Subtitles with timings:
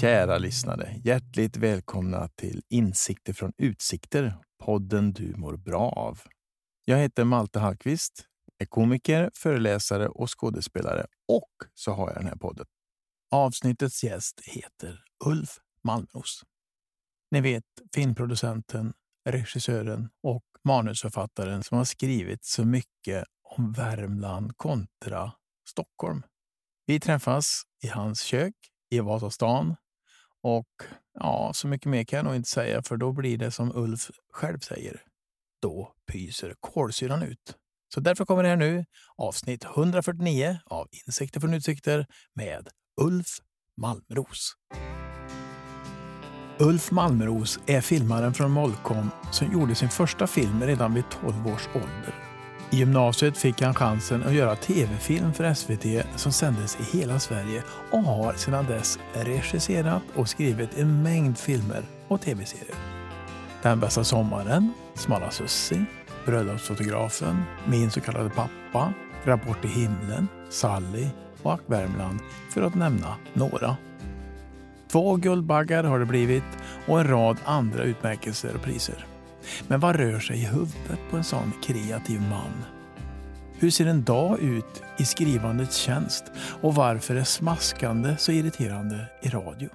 [0.00, 6.20] Kära lyssnare, hjärtligt välkomna till Insikter från utsikter, podden du mår bra av.
[6.84, 8.24] Jag heter Malte Hallqvist,
[8.58, 12.66] är komiker, föreläsare och skådespelare och så har jag den här podden.
[13.30, 16.42] Avsnittets gäst heter Ulf Malmros.
[17.30, 17.64] Ni vet
[17.94, 18.92] filmproducenten,
[19.28, 25.32] regissören och manusförfattaren som har skrivit så mycket om Värmland kontra
[25.68, 26.22] Stockholm.
[26.86, 28.54] Vi träffas i hans kök
[28.90, 29.76] i Vasastan
[30.42, 30.68] och
[31.14, 34.10] ja, så mycket mer kan jag nog inte säga för då blir det som Ulf
[34.32, 35.02] själv säger.
[35.62, 37.56] Då pyser kolsyran ut.
[37.94, 38.84] Så därför kommer det här nu
[39.16, 42.68] avsnitt 149 av Insikter från utsikter med
[43.00, 43.38] Ulf
[43.76, 44.52] Malmros.
[46.58, 51.68] Ulf Malmros är filmaren från Molkom som gjorde sin första film redan vid 12 års
[51.74, 52.14] ålder.
[52.70, 57.62] I gymnasiet fick han chansen att göra tv-film för SVT som sändes i hela Sverige
[57.90, 62.76] och har sedan dess regisserat och skrivit en mängd filmer och tv-serier.
[63.62, 65.84] Den bästa sommaren, Smala Sussi,
[66.24, 68.92] Bröllopsfotografen, Min så kallade pappa,
[69.24, 71.08] Rapport i himlen, Sally
[71.42, 73.76] och Ack Värmland för att nämna några.
[74.88, 76.44] Två Guldbaggar har det blivit
[76.86, 79.06] och en rad andra utmärkelser och priser.
[79.68, 82.64] Men vad rör sig i huvudet på en sån kreativ man?
[83.58, 86.24] Hur ser en dag ut i skrivandets tjänst
[86.62, 89.68] och varför är smaskande så irriterande i radio?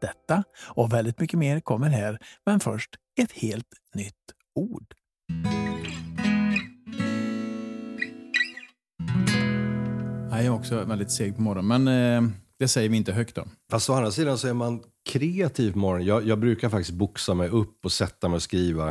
[0.00, 4.14] Detta och väldigt mycket mer kommer här, men först ett helt nytt
[4.54, 4.94] ord.
[10.30, 13.44] Jag är också väldigt seg på morgonen, men eh, det säger vi inte högt då.
[13.70, 16.06] Fast å andra sidan så är man kreativ på morgonen.
[16.06, 18.88] Jag, jag brukar faktiskt boxa mig upp och sätta mig och skriva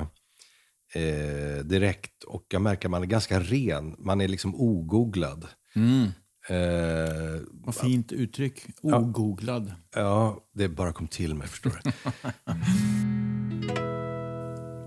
[0.94, 2.24] eh, direkt.
[2.24, 3.96] Och jag märker att man är ganska ren.
[4.00, 5.46] Man är liksom ogooglad.
[5.76, 6.04] Mm.
[6.50, 8.66] Eh, Vad fint uttryck.
[8.82, 9.74] Ogooglad.
[9.96, 11.92] ja, det bara kom till mig förstår du.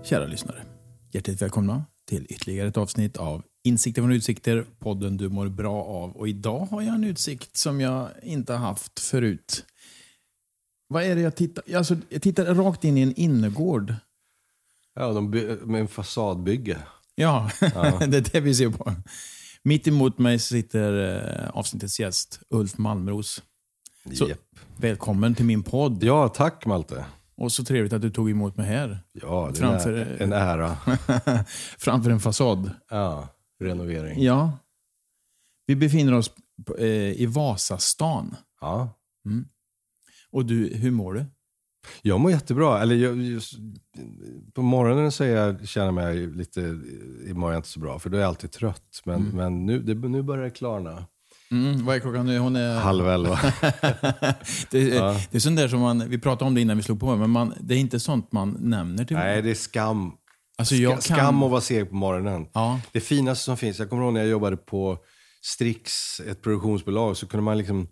[0.03, 0.63] Kära lyssnare,
[1.11, 6.11] hjärtligt välkomna till ytterligare ett avsnitt av Insikter från utsikter, podden du mår bra av.
[6.11, 9.65] Och idag har jag en utsikt som jag inte har haft förut.
[10.87, 11.75] Vad är det jag tittar?
[11.75, 13.95] Alltså, jag tittar rakt in i en innergård.
[14.95, 15.29] Ja, de
[15.65, 16.77] med en fasadbygge.
[17.15, 18.93] Ja, det är det vi ser på.
[19.63, 23.41] Mitt emot mig sitter eh, avsnittets gäst, Ulf Malmros.
[24.13, 24.29] Så.
[24.77, 26.03] Välkommen till min podd.
[26.03, 27.05] Ja, tack Malte.
[27.35, 28.99] Och så trevligt att du tog emot mig här.
[29.13, 30.77] Ja, det är Framför- en, ära.
[31.77, 32.71] Framför en fasad.
[32.89, 33.27] Ja,
[33.61, 34.23] renovering.
[34.23, 34.57] Ja.
[35.65, 36.31] Vi befinner oss
[36.77, 36.85] eh,
[37.21, 38.35] i Vasastan.
[38.61, 38.89] Ja.
[40.31, 41.25] Och du, hur mår du?
[42.01, 42.81] Jag mår jättebra.
[42.81, 43.53] Eller jag, just,
[44.53, 46.61] på morgonen så jag, känner jag mig lite,
[47.27, 49.01] imorgon inte så bra, för då är jag alltid trött.
[49.05, 51.05] Men, men nu, det, nu börjar det klarna.
[51.51, 52.37] Mm, vad är klockan nu?
[52.37, 52.79] Hon är...
[52.79, 53.39] Halv elva.
[54.71, 56.99] det, är- det är sånt där som man, vi pratade om det innan vi slog
[56.99, 60.11] på, men man, det är inte sånt man nämner till Nej, det är skam.
[60.61, 62.47] Alltså, jag kan- Skam att vara seg på morgonen.
[62.53, 62.81] Ja.
[62.91, 64.97] Det finaste som finns, jag kommer ihåg när jag jobbade på
[65.43, 67.87] Strix, ett produktionsbolag, så kunde man liksom,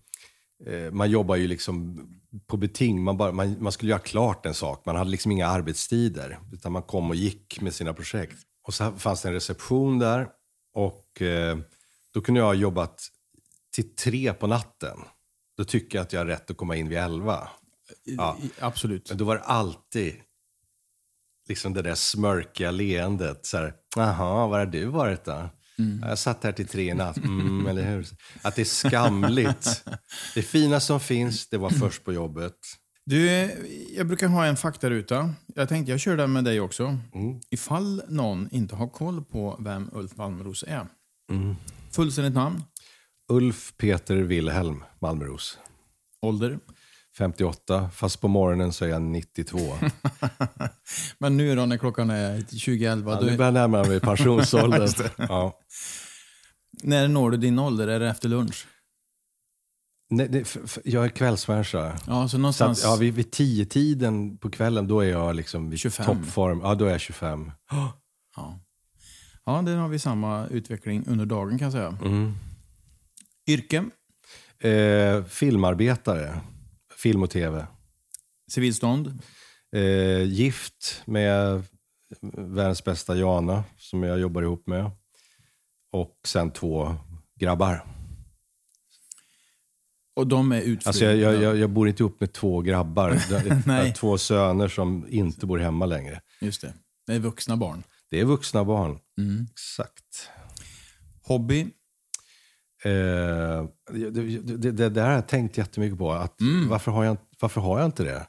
[0.67, 1.99] eh, man jobbar ju liksom
[2.47, 3.03] på beting.
[3.03, 4.85] Man, bara, man, man skulle göra klart en sak.
[4.85, 8.37] Man hade liksom inga arbetstider, utan man kom och gick med sina projekt.
[8.67, 10.27] Och så fanns det en reception där
[10.75, 11.57] och eh,
[12.13, 13.01] då kunde jag ha jobbat
[13.75, 14.97] till tre på natten.
[15.57, 17.47] Då tycker jag att jag har rätt att komma in vid elva.
[18.03, 18.37] Ja.
[18.59, 19.09] Absolut.
[19.09, 20.13] Men då var det alltid
[21.49, 23.45] liksom det där smörkiga leendet.
[23.45, 25.49] Så här, Jaha, var har du varit då?
[26.01, 27.17] Jag satt här till tre i natt.
[27.17, 28.07] Mm, eller hur?
[28.41, 29.83] Att det är skamligt.
[30.35, 32.53] Det fina som finns, det var först på jobbet.
[33.05, 33.27] Du,
[33.95, 35.33] jag brukar ha en faktaruta.
[35.55, 36.97] Jag tänkte jag kör den med dig också.
[37.49, 40.87] Ifall någon inte har koll på vem Ulf Malmros är.
[41.91, 42.63] Fullständigt namn,
[43.31, 45.57] Ulf Peter Wilhelm Malmros.
[46.21, 46.59] ålder.
[47.19, 49.57] 58, fast på morgonen så är jag 92.
[51.17, 53.99] Men nu då när klockan är 2011, Ja, då nu är, börjar jag närma mig
[54.09, 54.89] pensionsåldern.
[55.17, 55.59] Ja.
[56.83, 57.87] när når du din ålder?
[57.87, 58.67] Är det efter lunch?
[60.09, 61.97] Nej, det, f- f- jag är kvällsmänniska.
[62.07, 62.79] Ja, så Så någonstans...
[62.79, 66.05] att, ja, vid, vid tio tiden på kvällen, då är jag liksom vid 25.
[66.05, 66.59] toppform.
[66.63, 67.51] Ja, då är jag 25.
[67.71, 68.59] Ja.
[69.45, 71.97] ja, där har vi samma utveckling under dagen kan jag säga.
[72.05, 72.33] Mm.
[73.47, 73.83] Yrke,
[74.61, 76.41] Eh, filmarbetare,
[77.01, 77.67] film och tv.
[78.51, 79.21] civilstånd,
[79.75, 81.63] Eh, gift med
[82.37, 84.91] världens bästa Jana, som jag jobbar ihop med.
[85.91, 86.95] Och sen två
[87.39, 87.85] grabbar.
[90.15, 90.81] och de är utflugna.
[90.85, 93.21] Alltså jag, jag, jag, jag bor inte ihop med två grabbar.
[93.67, 93.93] Nej.
[93.93, 96.21] två söner som inte bor hemma längre.
[96.41, 96.73] Just det.
[97.07, 97.83] Det är vuxna barn.
[98.09, 98.99] Det är vuxna barn.
[99.17, 99.47] Mm.
[99.51, 100.29] Exakt.
[101.23, 101.67] Hobby?
[102.83, 106.11] Eh, det, det, det, det där har jag tänkt jättemycket på.
[106.11, 106.67] Att Mm.
[106.69, 108.27] varför, har jag, varför har jag inte det?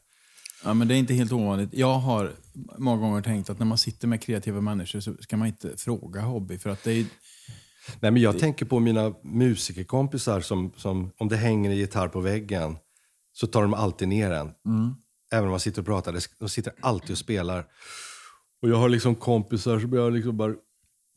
[0.65, 1.69] Ja, men det är inte helt ovanligt.
[1.73, 2.33] Jag har
[2.79, 6.21] många gånger tänkt att när man sitter med kreativa människor så ska man inte fråga
[6.21, 6.59] hobby.
[6.59, 7.07] För att det är,
[8.01, 12.21] Nej, men jag tänker på mina musikerkompisar som, som om det hänger en gitarr på
[12.21, 12.77] väggen
[13.33, 14.51] så tar de alltid ner den.
[15.33, 16.13] Även om man sitter och pratar.
[16.13, 17.67] Det- De sitter alltid och spelar.
[18.63, 20.55] Och jag har liksom kompisar som jag liksom bara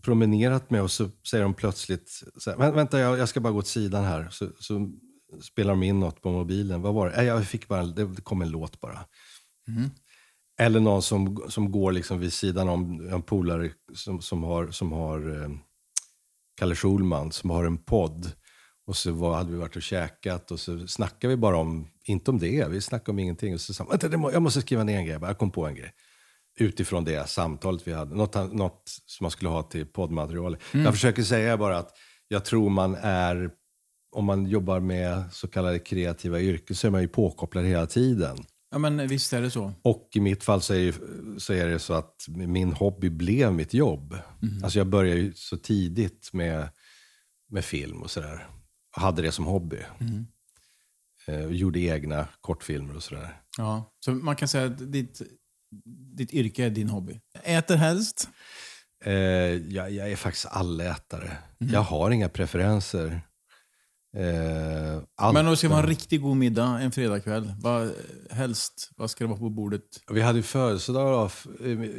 [0.03, 3.53] promenerat med och så säger de plötsligt så här, "Vä- vänta jag, jag ska bara
[3.53, 4.27] gå åt sidan här.
[4.31, 4.91] Så, så
[5.41, 6.81] spelar de in något på mobilen.
[6.81, 7.15] Vad var det?
[7.17, 8.99] Nej, jag fick bara, det kom en låt bara.
[10.59, 14.91] Eller någon som, som går liksom vid sidan om en polare som, som har, som
[14.91, 15.49] har eh,
[16.59, 18.31] Kalle Schulman som har en podd.
[18.87, 22.31] Och så var, hade vi varit och käkat och så snackade vi bara om, inte
[22.31, 23.53] om det, vi snackade om ingenting.
[23.53, 25.67] Och så sa han, vänta, må, jag måste skriva ner en grej, jag kom på
[25.67, 25.93] en grej.
[26.59, 30.57] Utifrån det samtalet vi hade, något, något som man skulle ha till poddmaterial.
[30.71, 31.91] Jag försöker säga bara att
[32.27, 33.49] jag tror man är,
[34.15, 38.37] om man jobbar med så kallade kreativa yrken så är man ju påkopplad hela tiden.
[38.71, 39.73] ja, men visst är det så.
[39.81, 40.93] Och i mitt fall så är, ju-
[41.39, 44.17] så är det så att min hobby blev mitt jobb.
[44.63, 46.69] Alltså jag började ju så tidigt med,
[47.51, 48.47] med film och sådär.
[48.91, 49.79] Hade det som hobby.
[51.27, 53.41] Eh, gjorde egna kortfilmer och sådär.
[53.57, 53.93] Ja.
[53.99, 55.21] Så man kan säga att ditt,
[56.15, 57.19] ditt yrke är din hobby.
[57.43, 58.29] Äter helst?
[59.05, 61.37] Eh, jag, jag är faktiskt allätare.
[61.57, 63.21] Jag har inga preferenser.
[64.17, 67.91] Eh, Men om det ska vara en riktigt god middag en fredagkväll, vad,
[68.29, 69.81] helst, vad ska det vara på bordet?
[70.11, 71.31] Vi hade födelsedag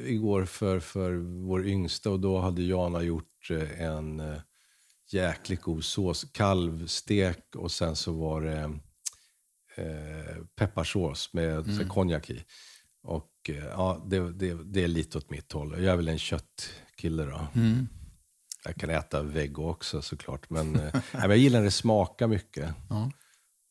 [0.06, 1.12] igår för, för
[1.46, 4.38] vår yngsta och då hade Jana gjort eh, en eh,
[5.12, 6.24] jäkligt god sås.
[6.32, 8.60] Kalvstek och sen så var det
[9.76, 11.88] eh, pepparsås med mm.
[11.88, 12.44] konjak i.
[13.02, 15.82] Och eh, ja, det, det, det är lite åt mitt håll.
[15.84, 17.46] Jag är väl en köttkille då.
[18.64, 20.50] Jag kan äta vego också såklart.
[20.50, 22.74] Men, eh, nej, men jag gillar när det smakar mycket.
[22.90, 23.10] Ja.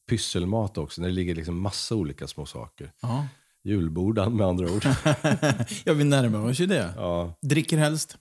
[0.10, 2.92] Pysselmat också, när det ligger liksom massa olika små saker.
[3.02, 3.28] Ja.
[3.64, 4.86] Julbordan med andra ord.
[5.86, 6.94] ja, vi närmar oss ju det.
[6.96, 8.18] ja, Dricker helst?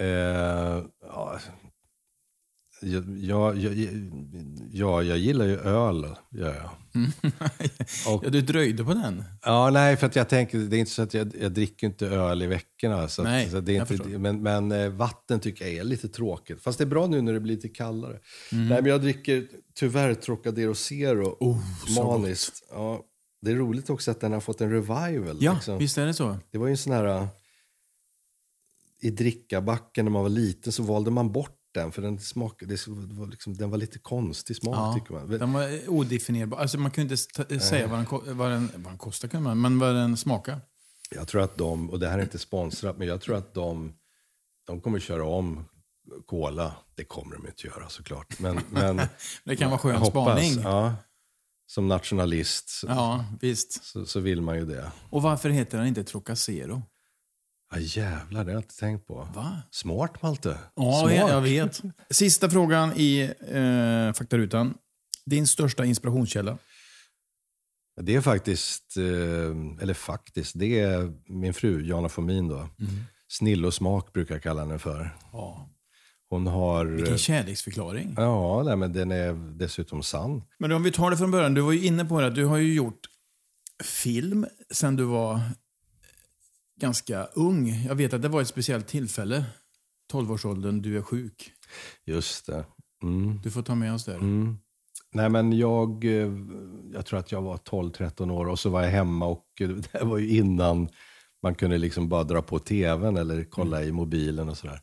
[0.00, 0.06] eh,
[1.00, 1.38] ja,
[2.84, 3.56] jag, jag,
[4.72, 6.06] ja, jag gillar ju öl.
[6.30, 6.70] Gör jag.
[8.14, 9.24] Och- Ja, du dröjde på den.
[9.42, 12.06] Ja, nej, för att jag tänker, det är inte så att jag, jag dricker inte
[12.06, 13.08] öl i veckorna.
[13.08, 16.08] Så att, Nej, så det är inte, men, men eh, vatten tycker jag är lite
[16.08, 16.62] tråkigt.
[16.62, 18.18] Fast det är bra nu när det blir lite kallare.
[18.52, 18.68] Mm.
[18.68, 21.36] Nej, men jag dricker tyvärr Trocadero Zero.
[21.40, 21.58] Oh,
[21.96, 22.62] maniskt.
[22.70, 23.02] Ja,
[23.42, 25.36] det är roligt också att den har fått en revival.
[25.40, 25.78] Ja, liksom.
[25.78, 26.36] visst är det så.
[26.50, 27.04] Det var ju en sån här...
[27.04, 27.26] äh,
[29.00, 32.86] I drickabacken när man var liten så valde man bort den för den smakade, det
[33.14, 35.28] var liksom, den var lite konstig smak Ja, tycker man.
[35.38, 36.58] den var odefinierbar.
[36.58, 39.60] Alltså, man kunde inte ta- säga vad den, vad, den, vad den kostar, kan man,
[39.60, 40.60] men vad den smakar.
[41.10, 43.92] Jag tror att de, och det här är inte sponsrat, men jag tror att de,
[44.66, 45.64] de kommer köra om
[46.26, 46.74] Cola.
[46.94, 48.38] Det kommer de inte göra såklart.
[48.38, 49.00] Men, men
[49.44, 50.52] Det kan vara skön hoppas, spaning.
[50.62, 50.84] Ja.
[50.86, 50.94] ja,
[51.66, 53.84] som nationalist så, visst.
[53.84, 54.92] så, så vill man ju det.
[55.10, 56.82] Och varför heter den inte Trocacero?
[57.74, 59.28] Ja, jävlar, det har jag inte tänkt på.
[59.34, 59.62] Va?
[59.70, 60.58] Smart Malte.
[60.74, 61.30] Ja, Smart.
[61.30, 61.82] jag, vet.
[62.10, 64.74] Sista frågan i eh, faktarutan.
[65.26, 66.58] Din största inspirationskälla?
[68.00, 72.68] Det är faktiskt, eh, eller faktiskt, det är min fru Jana Fomin då.
[73.28, 75.16] Snill och smak brukar jag kalla henne för.
[75.32, 75.68] Ja.
[76.28, 76.84] Hon har...
[76.86, 78.14] Vilken kärleksförklaring.
[78.16, 80.42] Ja, nej, men den är dessutom sann.
[80.58, 81.54] Men om vi tar det från början.
[81.54, 83.00] Du var ju inne på det du har ju gjort
[83.84, 85.40] film sen du var
[86.80, 87.84] ganska ung.
[87.88, 89.44] Jag vet att det var ett speciellt tillfälle.
[90.12, 91.52] 12-årsåldern, du är sjuk.
[92.04, 92.64] Just det.
[93.02, 93.40] Mm.
[93.42, 94.14] Du får ta med oss där.
[94.14, 94.58] Mm.
[95.12, 96.32] Nej, men jag, eh,
[96.92, 100.04] jag tror att jag var 12-13 år och så var jag hemma och eh, det
[100.04, 100.88] var ju innan
[101.42, 104.80] man kunde liksom bara dra på tvn eller kolla i mobilen och sådär.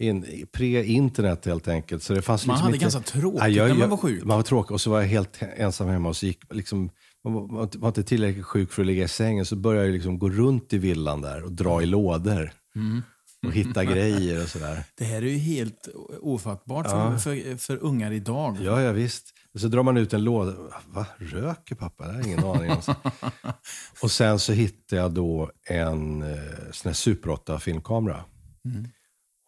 [0.00, 2.02] In, pre-internet helt enkelt.
[2.02, 2.84] Så det fanns Man liksom hade inte...
[2.84, 4.24] ganska tråkigt Ja, jag- när man var sjuk.
[4.24, 6.90] Man var tråkig och så var jag helt ensam hemma och så gick liksom,
[7.24, 7.48] man
[7.80, 10.72] var, inte tillräckligt sjuk för att ligga i sängen så började jag liksom gå runt
[10.72, 12.52] i villan där och dra i lådor.
[12.76, 13.02] Mm.
[13.46, 14.84] Och hitta grejer och sådär.
[14.94, 15.88] Det här är ju helt
[16.20, 18.58] ofattbart för, för, för ungar idag.
[18.60, 19.34] Ja, ja visst.
[19.54, 20.54] Så drar man ut en låda.
[20.86, 21.06] Va?
[21.18, 22.06] Röker pappa?
[22.06, 22.94] Det har ingen aning om.
[24.02, 26.38] och sen så hittade jag då en eh,
[26.70, 28.20] sån här Super 8-filmkamera.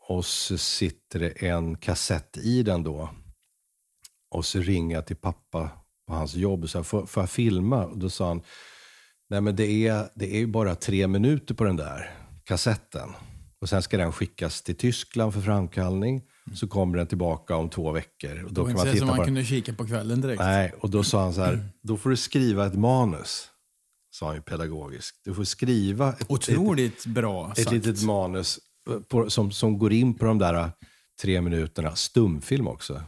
[0.08, 3.10] Och så sitter det en kassett i den då.
[4.30, 5.70] Och så ringer jag till pappa
[6.06, 7.84] på hans jobb och sa, får, får jag filma?
[7.84, 8.42] Och då sa han,
[9.30, 12.10] nej men det är, det är ju bara tre minuter på den där
[12.44, 13.08] kassetten.
[13.60, 16.22] Och sen ska den skickas till Tyskland för framkallning.
[16.54, 18.42] Så kommer den tillbaka om två veckor.
[18.44, 20.42] Och Det då var kan man så titta som man kunde kika på kvällen direkt.
[20.42, 23.48] Nej, och då sa han så här, då får du skriva ett manus.
[24.10, 25.20] Sa han ju pedagogiskt.
[25.24, 27.72] Du får skriva ett, ett, Otroligt bra ett sagt.
[27.72, 28.58] litet manus
[29.08, 30.70] på, som, som går in på de där
[31.22, 33.02] tre minuterna, stumfilm också.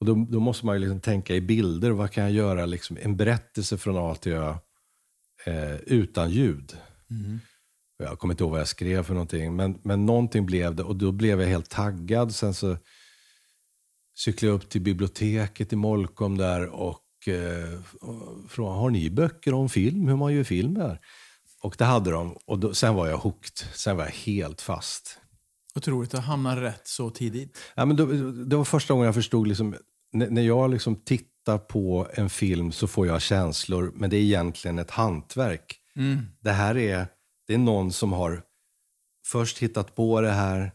[0.00, 1.90] Och då, då måste man ju liksom tänka i bilder.
[1.90, 2.66] Vad kan jag göra?
[2.66, 4.54] Liksom, en berättelse från A till Ö
[5.46, 6.76] eh, utan ljud.
[7.98, 10.96] Jag kommer inte ihåg vad jag skrev för någonting, men, men någonting blev det och
[10.96, 12.34] då blev jag helt taggad.
[12.34, 12.76] Sen så
[14.16, 17.80] cyklade jag upp till biblioteket i Molkom där och eh,
[18.48, 21.00] frågade, har ni böcker om film, hur man gör film här?
[21.62, 25.20] Och det hade de och då, sen var jag hooked, sen var jag helt fast.
[25.78, 27.58] Otroligt att hamna rätt så tidigt.
[27.74, 28.06] Ja, men då,
[28.44, 29.76] det var första gången jag förstod, liksom,
[30.12, 34.78] när, jag liksom tittar på en film så får jag känslor, men det är egentligen
[34.78, 35.80] ett hantverk.
[36.40, 37.06] Det här är,
[37.46, 38.42] det är någon som har
[39.26, 40.72] först hittat på det här,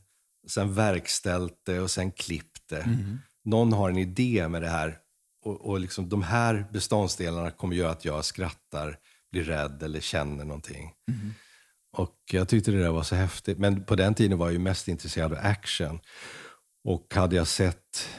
[0.48, 2.84] sen verkställt det och sen klippt det.
[3.46, 4.98] Någon har en idé med det här
[5.46, 8.98] och, och liksom, de här beståndsdelarna kommer göra att jag skrattar,
[9.32, 10.92] blir rädd eller känner någonting.
[11.94, 13.58] Och jag tyckte det där var så häftigt.
[13.58, 16.00] Men på den tiden var jag ju mest intresserad av action.
[16.84, 18.10] Och hade jag sett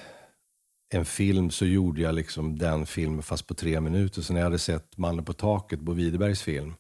[0.93, 4.23] en film så gjorde jag liksom den filmen fast på tre minuter.
[4.23, 6.75] Så när jag hade sett Mannen på taket, Bo Widerbergs film,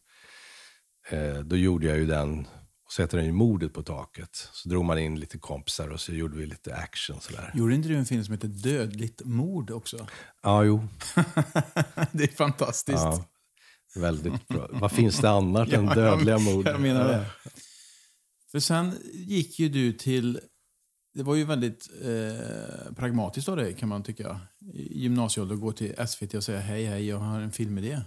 [1.10, 2.46] eh, då gjorde jag ju den
[2.86, 4.48] och så heter den ju Mordet på taket.
[4.52, 7.52] Så drog man in lite kompisar och så gjorde vi lite action sådär.
[7.54, 10.06] Gjorde inte du en film som heter Dödligt mord också?
[10.42, 10.88] Ja, jo.
[12.12, 12.98] det är fantastiskt.
[12.98, 13.24] Ja,
[13.96, 14.68] väldigt bra.
[14.72, 16.66] Vad finns det annars än dödliga mord?
[16.66, 17.26] Jag menar det.
[18.50, 20.40] För sen gick ju du till...
[21.14, 24.40] Det var ju väldigt eh, pragmatiskt av dig kan man tycka.
[24.74, 28.00] I gymnasieålder gå till SVT och säga hej, hej, jag har en filmidé.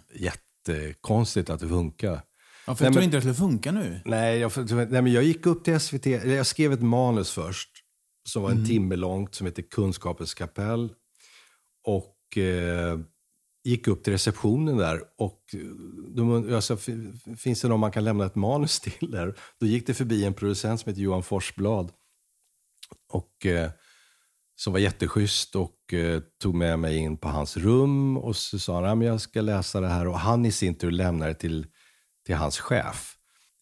[0.68, 2.22] Jättekonstigt att det funkar.
[2.68, 4.00] Ja, för Nej, jag tror men- inte att det skulle funka nu.
[4.06, 6.08] Nej jag, nej, men jag gick upp till SVT.
[6.08, 7.70] eller Jag skrev ett manus först
[8.30, 10.90] som var en timme långt som heter Kunskapens kapell.
[11.84, 13.00] Och eh,
[13.70, 15.60] gick upp till receptionen där och eh,
[16.16, 19.36] de, "Fin- finns det någon man kan lämna ett manus till där?
[19.60, 21.92] Då gick det förbi en producent som heter Johan Forsblad.
[23.10, 23.72] Och, eh,
[24.56, 28.76] som var jätteschysst och eh, tog med mig in på hans rum och så sa
[28.76, 31.40] han "Ja, men jag ska läsa det här och han i sin tur lämnade det
[31.40, 31.68] till,
[32.26, 33.14] till hans chef.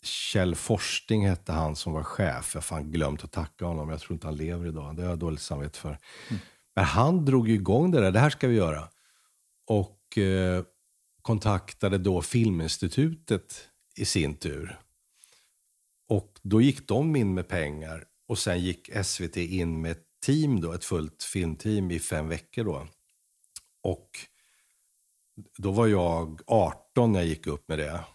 [0.03, 2.51] Kjell Forsting hette han som var chef.
[2.53, 3.89] Jag har fan glömt att tacka honom.
[3.89, 4.95] Jag tror inte han lever idag.
[4.95, 5.97] Det har jag dåligt samvete för.
[6.75, 8.11] Men han drog ju igång det där.
[8.11, 8.89] Det här ska vi göra.
[9.67, 10.63] Och eh,
[11.21, 14.79] kontaktade då Filminstitutet i sin tur.
[16.07, 20.61] Och då gick de in med pengar och sen gick SVT in med ett team,
[20.61, 22.63] då, ett fullt filmteam i fem veckor.
[22.63, 22.87] Då.
[23.83, 24.09] Och
[25.57, 28.05] då var jag 18 när jag gick upp med det.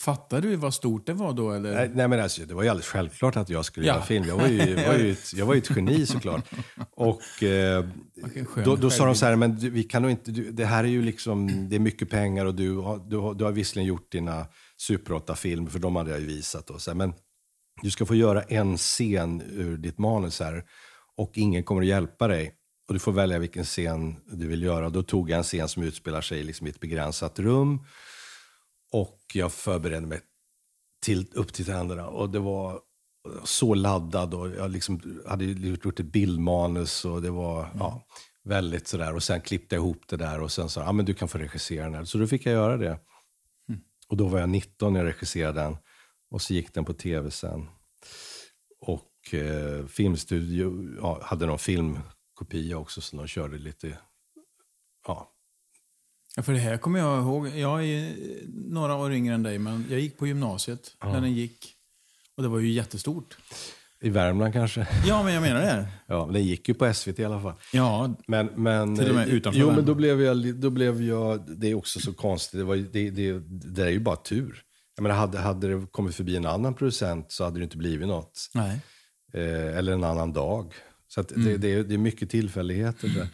[0.00, 1.50] Fattar du vad stort det var då?
[1.52, 1.74] Eller?
[1.74, 3.94] Nej, nej men alltså, det var ju alldeles självklart att jag skulle Ja.
[3.94, 4.24] göra film.
[4.24, 6.44] Jag var ju, var ju, ett, jag var ju ett geni såklart.
[6.90, 7.84] Och eh,
[8.64, 10.84] då, då sa de så här, men du, vi kan nog inte, du, det här
[10.84, 12.74] är ju liksom, det är mycket pengar och du,
[13.08, 16.66] du, du har visserligen gjort dina Super 8-filmer, för de hade jag ju visat.
[16.66, 17.12] Då, så här, men
[17.82, 20.64] du ska få göra en scen ur ditt manus här
[21.16, 22.52] och ingen kommer att hjälpa dig.
[22.88, 24.90] Och du får välja vilken scen du vill göra.
[24.90, 27.78] Då tog jag en scen som utspelar sig liksom i ett begränsat rum.
[29.00, 30.20] Och jag förberedde mig
[31.04, 32.06] till, upp till tänderna.
[32.06, 32.80] Och det var
[33.44, 38.06] så laddad och jag liksom hade gjort ett bildmanus och det var ja,
[38.44, 39.14] väldigt sådär.
[39.14, 41.38] Och sen klippte jag ihop det där och sen sa ja, men du kan få
[41.38, 42.04] regissera den här.
[42.04, 42.98] Så då fick jag göra det.
[44.08, 45.76] Och då var jag 19 när jag regisserade den.
[46.30, 47.68] Och så gick den på tv sen.
[48.80, 53.98] Och eh, Filmstudio ja, hade någon filmkopia också så de körde lite,
[55.06, 55.35] ja,
[56.38, 57.48] Ja, för det här kommer jag ihåg.
[57.48, 58.12] Jag är
[58.70, 61.72] några år yngre än dig, men jag gick på gymnasiet när den gick.
[62.36, 63.36] Och det var ju jättestort.
[64.00, 64.88] i Värmland kanske.
[65.06, 65.88] Ja, men jag menar det.
[66.06, 67.54] Ja, den gick ju på SVT i alla fall.
[67.72, 71.02] Ja, Men, men, Till och med eh, utanför Jo, men då blev, jag, då blev
[71.02, 71.58] jag...
[71.60, 72.60] Det är också så konstigt.
[72.60, 74.62] Det, var, det, det, det är ju bara tur.
[74.96, 78.08] Jag menar, hade, hade det kommit förbi en annan producent så hade det inte blivit
[78.08, 78.50] något.
[78.54, 78.80] nej.
[79.32, 80.74] Eh, eller en annan dag.
[81.08, 81.44] Så att Mm.
[81.46, 83.08] det, det, är- det är mycket tillfälligheter.
[83.08, 83.28] Där.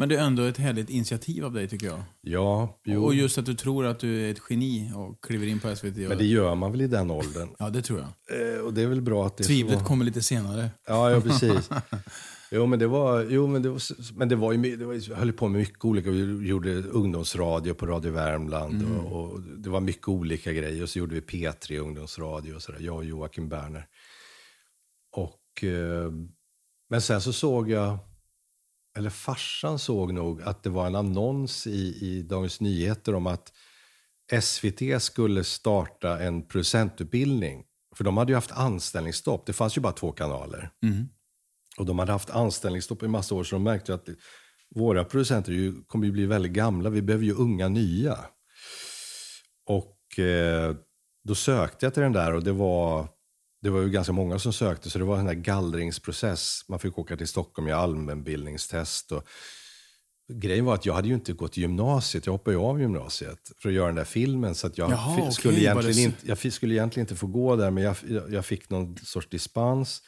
[0.00, 2.02] Men det är ändå ett härligt initiativ av dig, tycker jag.
[2.20, 3.04] Ja, jo.
[3.04, 5.96] Och just att du tror att du är ett geni och kliver in på SVT.
[5.96, 6.08] Och...
[6.08, 7.48] men det gör man väl i den åldern.
[7.58, 8.56] Ja, det tror jag.
[8.56, 9.84] Eh, och det är väl bra att det Tvivlet så.
[9.84, 10.70] kommer lite senare.
[10.86, 11.70] Ja, ja precis.
[12.50, 13.80] Jo, men det var, jo, men det var,
[14.18, 16.10] men det var ju, det var, jag höll på med mycket olika.
[16.10, 20.82] Vi gjorde ungdomsradio på Radio Värmland och, och det var mycket olika grejer.
[20.82, 23.86] Och så gjorde vi P3 ungdomsradio och sådär, jag och Joakim Berner.
[25.12, 26.12] Och, eh,
[26.90, 27.98] men sen så såg jag,
[28.96, 33.52] eller farsan såg nog att det var en annons i, i Dagens Nyheter om att
[34.42, 37.64] SVT skulle starta en producentutbildning.
[37.96, 39.46] För de hade ju haft anställningsstopp.
[39.46, 40.70] Det fanns ju bara två kanaler.
[41.78, 44.08] Och de hade haft anställningsstopp i massa år så de märkte att
[44.74, 46.90] våra producenter ju, kommer ju bli väldigt gamla.
[46.90, 48.18] Vi behöver ju unga nya.
[49.66, 50.76] Och eh,
[51.24, 53.08] då sökte jag till den där och det var
[53.62, 56.64] det var ju ganska många som sökte, så det var en här gallringsprocess.
[56.68, 59.12] Man fick åka till Stockholm göra allmänbildningstest.
[59.12, 59.26] Och
[60.32, 62.26] grejen var att jag hade ju inte gått gymnasiet.
[62.26, 64.54] Jag hoppade ju av gymnasiet för att göra den där filmen.
[64.54, 67.56] Så att jag, Jaha, skulle var egentligen det inte, jag skulle egentligen inte få gå
[67.56, 70.02] där, men jag, jag, jag fick någon sorts dispens.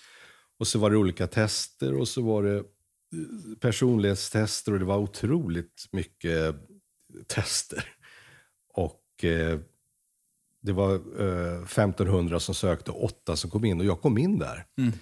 [0.59, 2.63] Och så var det olika tester och så var det eh,
[3.61, 6.57] personlighetstester och det var otroligt mycket
[7.27, 7.85] tester.
[8.75, 9.59] Och eh,
[10.63, 14.39] det var eh, 1500 som sökte och 8 som kom in och jag kom in
[14.39, 14.65] där.
[14.79, 14.93] Mm.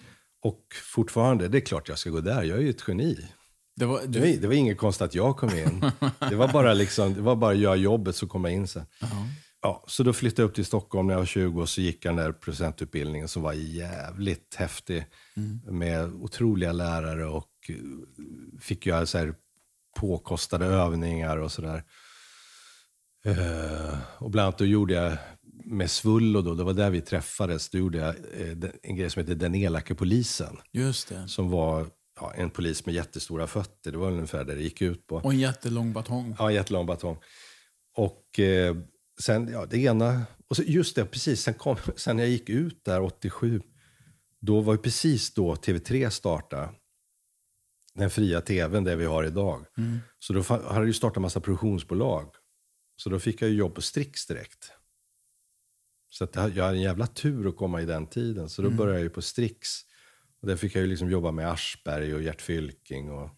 [0.43, 0.65] Och
[0.95, 3.29] fortfarande, det är klart jag ska gå där, jag är ju ett geni.
[3.77, 5.91] Det var, du, var, det var inget konstigt att jag kom in.
[6.31, 8.87] Det var bara liksom, det var bara att göra jobbet så kom jag in sen.
[9.01, 9.29] Jaha.
[9.63, 12.05] Ja, så då flyttade jag upp till Stockholm när jag var 20 och så gick
[12.05, 15.07] jag den där procentutbildningen som var jävligt häftig.
[15.67, 17.75] Med otroliga lärare och eh,
[18.61, 19.35] fick göra så här
[19.97, 21.85] påkostade övningar och sådär.
[23.25, 25.17] Eh, och bland annat då gjorde jag
[25.71, 29.21] med Svullo, då, det var där vi träffades, då gjorde jag eh, en grej som
[29.21, 30.57] heter Den elake polisen.
[30.73, 31.29] just det.
[31.29, 31.87] Som var
[32.21, 33.93] ja, en polis med jättestora fötter.
[33.93, 35.17] Det var ungefär det det gick ut på.
[35.17, 36.37] Och en jättelång batong.
[36.39, 37.19] Ja, jättelång batong.
[37.97, 38.77] Och eh,
[39.21, 40.23] sen, ja, det ena...
[40.49, 41.43] Och så, just det, precis.
[41.43, 43.63] Sen, kom, sen jag gick ut där 87,
[44.41, 46.69] då var ju precis då TV3 startade.
[47.95, 49.67] Den fria tvn, det vi har idag.
[50.19, 52.31] Så då hade det ju startat en massa produktionsbolag.
[52.97, 54.73] Så då fick jag ju jobb på Strix direkt.
[56.13, 58.49] Så att jag hade en jävla tur att komma i den tiden.
[58.49, 59.69] Så då började jag ju på Strix.
[60.43, 63.11] Och där fick jag ju liksom jobba med Aschberg och Gert Fylking.
[63.11, 63.31] Och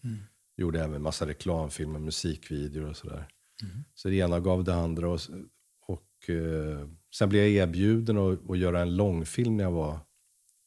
[0.57, 3.29] gjorde även massa reklamfilmer, musikvideor och sådär.
[3.95, 5.09] Så det ena gav det andra.
[5.09, 5.21] Och,
[5.87, 9.99] och eh, sen blev jag erbjuden att, att göra en långfilm när jag var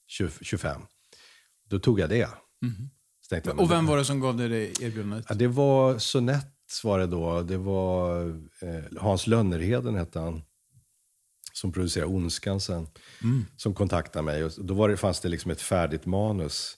[0.08, 0.82] 20, 25.
[1.70, 2.30] Då tog jag det.
[3.30, 5.26] Tänkte jag, Och vem det- var det som gav dig det erbjudandet?
[5.30, 6.52] Ja, det var Sonett
[6.84, 7.42] var det då.
[7.42, 8.26] Det var
[8.62, 10.42] eh, Hans Lönnerheden hette han.
[11.56, 12.88] Som producerade Ondskan sen.
[13.58, 14.44] Som kontaktade mig.
[14.44, 16.78] Och då var det, fanns det liksom ett färdigt manus.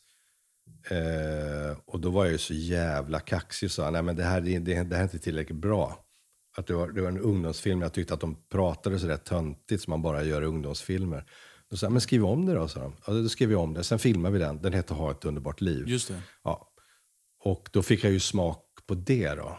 [0.89, 4.41] Eh, och då var jag ju så jävla kaxig och sa, nej men det här,
[4.41, 6.05] det, det, det här är inte tillräckligt bra.
[6.57, 9.83] Att det, var, det var en ungdomsfilm, jag tyckte att de pratade så där töntigt
[9.83, 11.25] som man bara gör i ungdomsfilmer.
[11.69, 12.93] Då sa jag, men skriv om det då, sa de.
[13.07, 13.83] Ja, då skrev jag om det.
[13.83, 14.61] Sen filmade vi den.
[14.61, 15.87] Den heter Ha ett underbart liv.
[15.87, 16.21] Just det.
[16.43, 16.73] Ja.
[17.43, 19.57] Och då fick jag ju smak på det då.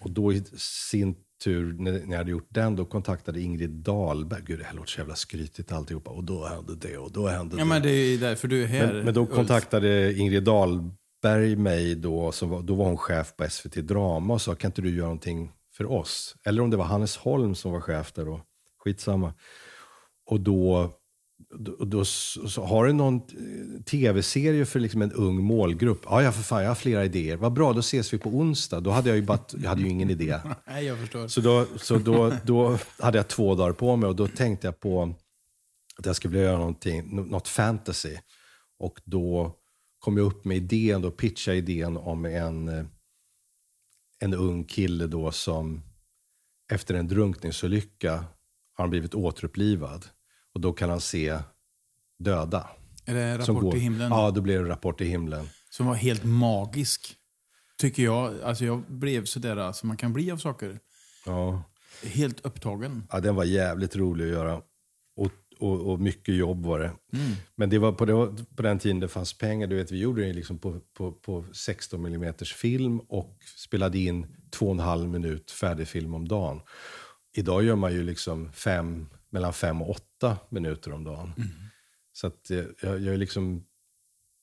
[0.00, 4.42] Och då i sin tur, när jag hade gjort den, då kontaktade Ingrid Dahlberg.
[4.46, 6.10] Gud, det här låter så jävla skrytigt alltihopa.
[6.10, 7.68] Och då hände det och då hände Ja, det.
[7.68, 8.92] men det är därför du är här.
[8.92, 13.50] Men, men då kontaktade Ingrid Dahlberg mig då, som var, då var hon chef på
[13.50, 16.34] SVT Drama och sa, kan inte du göra någonting för oss?
[16.44, 18.40] Eller om det var Hannes Holm som var chef där då.
[18.84, 19.34] Skitsamma.
[20.26, 20.90] Och då,
[21.58, 26.00] då, då så, har du någon eh, tv-serie för liksom en ung målgrupp?
[26.04, 27.36] Ja, ja, för fan, jag har flera idéer.
[27.36, 28.80] Vad bra, då ses vi på onsdag.
[28.80, 30.38] Då hade jag ju, bara, jag hade ju ingen idé.
[30.66, 31.28] Nej, jag förstår.
[31.28, 34.80] Så, då, så då, då hade jag två dagar på mig och då tänkte jag
[34.80, 35.14] på
[35.98, 38.16] att jag skulle vilja göra någonting, nå- något fantasy.
[38.78, 39.56] Och då
[39.98, 42.84] kom jag upp med idén, då pitchade idén om en, eh,
[44.20, 45.82] en ung kille då som
[46.72, 50.06] efter en drunkningsolycka har han blivit återupplivad.
[50.54, 51.38] Och då kan han se
[52.18, 52.70] döda.
[53.04, 54.10] Är det Rapport går- till himlen?
[54.10, 55.48] Ja, då blir det Rapport till himlen.
[55.70, 57.16] Som var helt magisk.
[57.78, 58.40] Tycker jag.
[58.42, 60.78] Alltså jag blev sådär som man kan bli av saker.
[61.26, 61.62] Ja.
[62.04, 63.06] Helt upptagen.
[63.10, 64.62] Ja, den var jävligt rolig att göra.
[65.16, 66.92] Och, och, och mycket jobb var det.
[67.56, 69.66] Men det var på, det på den tiden det fanns pengar.
[69.66, 74.26] Du vet, vi gjorde det liksom på, på, på 16 mm film och spelade in
[74.50, 76.60] två och en halv minut färdig film om dagen.
[77.36, 81.32] Idag gör man ju liksom fem, mellan fem och åtta minuter om dagen.
[82.12, 83.66] Så att jag, jag är liksom...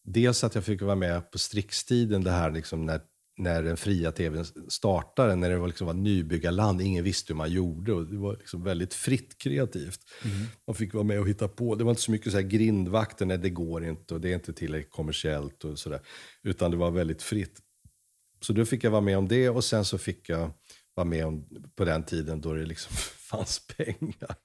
[0.10, 3.02] Dels att jag fick vara med på Strixtiden, det här liksom när,
[3.38, 7.52] när den fria tvn startade, när det var, liksom var nybyggarland, ingen visste hur man
[7.52, 10.00] gjorde och det var liksom väldigt fritt kreativt.
[10.68, 11.76] Man fick vara med och hitta på.
[11.76, 14.36] Det var inte så mycket så här grindvakter, nej det går inte och det är
[14.36, 16.02] inte tillräckligt kommersiellt och sådär.
[16.44, 17.60] Utan det var väldigt fritt.
[18.42, 20.52] Så då fick jag vara med om det och sen så fick jag
[20.98, 22.96] vara med om, på den tiden då det liksom
[23.30, 24.36] fanns pengar.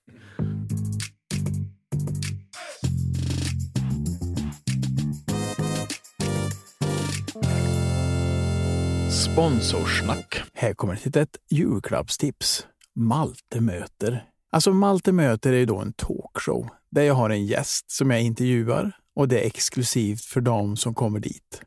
[9.11, 10.43] Sponsorsnack.
[10.55, 12.67] Här kommer ett litet julklappstips.
[12.95, 14.25] Malte möter.
[14.51, 18.93] Alltså Malte möter är då en talkshow där jag har en gäst som jag intervjuar
[19.17, 21.63] och det är exklusivt för dem som kommer dit.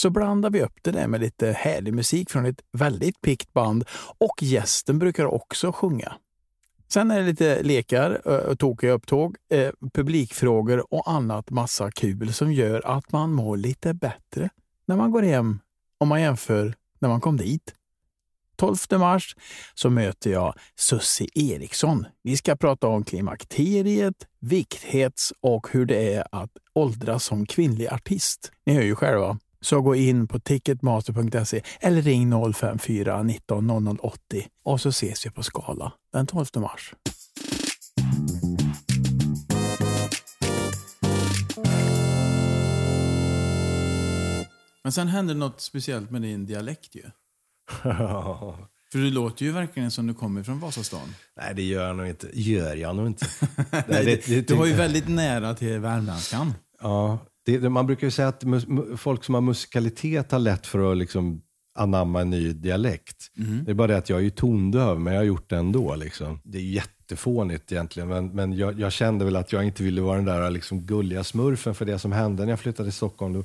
[0.00, 3.84] Så blandar vi upp det där med lite härlig musik från ett väldigt pikt band
[4.18, 6.12] och gästen brukar också sjunga.
[6.88, 12.86] Sen är det lite lekar, tokiga upptåg, eh, publikfrågor och annat massa kul som gör
[12.86, 14.48] att man mår lite bättre
[14.86, 15.58] när man går hem
[15.98, 17.74] om man jämför när man kom dit.
[18.56, 19.36] 12 mars
[19.74, 22.06] så möter jag Sussi Eriksson.
[22.22, 28.52] Vi ska prata om klimakteriet, vikthets och hur det är att åldras som kvinnlig artist.
[28.66, 29.38] Ni hör ju själva.
[29.60, 35.30] Så gå in på ticketmaster.se eller ring 054 19 00 80 och så ses vi
[35.30, 36.94] på Skala den 12 mars.
[44.82, 47.02] Men sen hände något speciellt med din dialekt ju.
[48.92, 51.14] För du låter ju verkligen som du kommer från Vasastan.
[51.36, 52.28] Nej, det gör jag nog inte.
[52.32, 53.26] Gör jag nog inte.
[53.86, 56.54] Nej, det, det, du har ju väldigt nära till värmländskan.
[56.80, 57.18] Ja,
[57.56, 58.44] det, man brukar ju säga att
[58.96, 61.42] folk som har musikalitet har lätt för att liksom
[61.78, 63.16] anamma en ny dialekt.
[63.38, 63.64] Mm.
[63.64, 65.94] Det är bara det att jag är ju tondöv, men jag har gjort det ändå.
[65.94, 66.40] Liksom.
[66.44, 70.16] Det är jättefånigt egentligen, men, men jag, jag, kände väl att jag inte ville vara
[70.16, 73.32] den där liksom gulliga smurfen för det som hände när jag flyttade till Stockholm.
[73.32, 73.44] Då,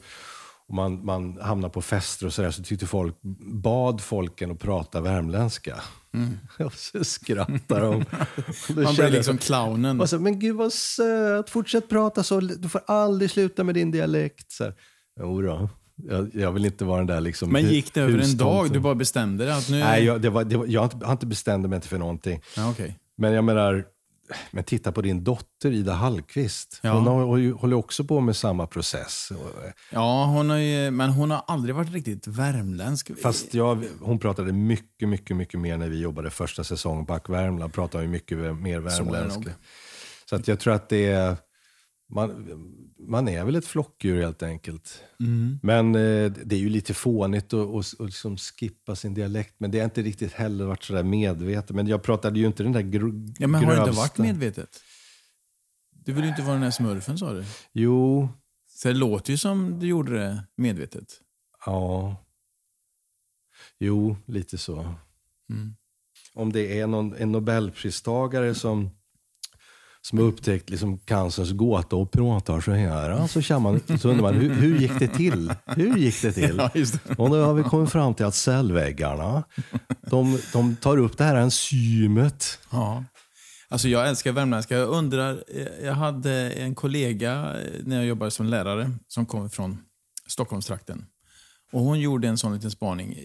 [0.68, 3.16] och man, man hamnade på fester och sådär, så tyckte folk,
[3.64, 5.82] bad folken att prata värmländska.
[6.14, 6.38] Mm.
[6.66, 8.06] Och så skrattar de.
[8.84, 10.02] man blir liksom clownen.
[10.02, 13.92] Och så, men gud vad söt, fortsätt prata så, du får aldrig sluta med din
[13.92, 14.52] dialekt.
[14.52, 14.74] Så här,
[15.20, 18.72] jo Jag, jag, vill inte vara den där liksom Men gick det över en dag?
[18.72, 19.64] Du bara bestämde dig?
[19.70, 19.80] nu...
[19.80, 22.42] Nej, jag, det var, det var, jag har inte bestämt mig för någonting.
[22.56, 22.92] Ja, okay.
[23.18, 23.86] Men jag menar,
[24.52, 26.80] men titta på din dotter Ida Hallqvist.
[26.84, 26.94] Ja.
[26.94, 29.32] Hon har, håller också på med samma process.
[29.90, 33.12] Ja, hon har ju, men hon har aldrig varit riktigt värmländsk.
[33.22, 37.30] Fast jag, hon pratade mycket, mycket, mycket mer när vi jobbade första säsongen på Ack
[37.30, 37.74] Värmland.
[37.74, 39.44] Pratade mycket mer värmländska.
[39.44, 39.50] Så,
[40.26, 41.38] Så att jag tror att det är
[42.14, 42.48] man,
[43.00, 45.04] man är väl ett flockdjur helt enkelt.
[45.20, 45.60] Mm.
[45.64, 49.86] Men eh, det är ju lite fånigt att, liksom skippa sin dialekt, men det har
[49.86, 51.76] inte riktigt heller varit sådär medvetet.
[51.76, 53.02] Men jag pratade ju inte den där gr
[53.40, 54.80] ja, men Har det inte varit medvetet?
[56.06, 57.44] Du vill ju inte vara den där smurfen sa du.
[57.72, 58.30] Jo.
[58.68, 61.22] Så det låter ju som du gjorde det medvetet.
[61.66, 62.16] Ja.
[63.80, 64.96] Jo, lite så.
[65.50, 65.76] Mm.
[66.34, 68.90] Om det är någon, en nobelpristagare som
[70.06, 73.28] som har upptäckt liksom cancerns gåta och pratar så här.
[73.28, 75.54] Så, känner man, så undrar man, hur, hur gick det till?
[75.66, 76.58] Hur gick det till?
[76.58, 77.20] Ja, det.
[77.20, 79.44] Och nu har vi kommit fram till att cellväggarna,
[80.02, 82.60] de, de tar upp det här enzymet.
[82.72, 83.04] Ja.
[83.70, 84.76] Alltså jag älskar värmländska.
[84.78, 85.44] Jag undrar,
[85.84, 89.78] jag hade en kollega när jag jobbade som lärare som kom från
[90.28, 91.06] Stockholmstrakten.
[91.72, 93.18] Och hon gjorde en sån liten spaning.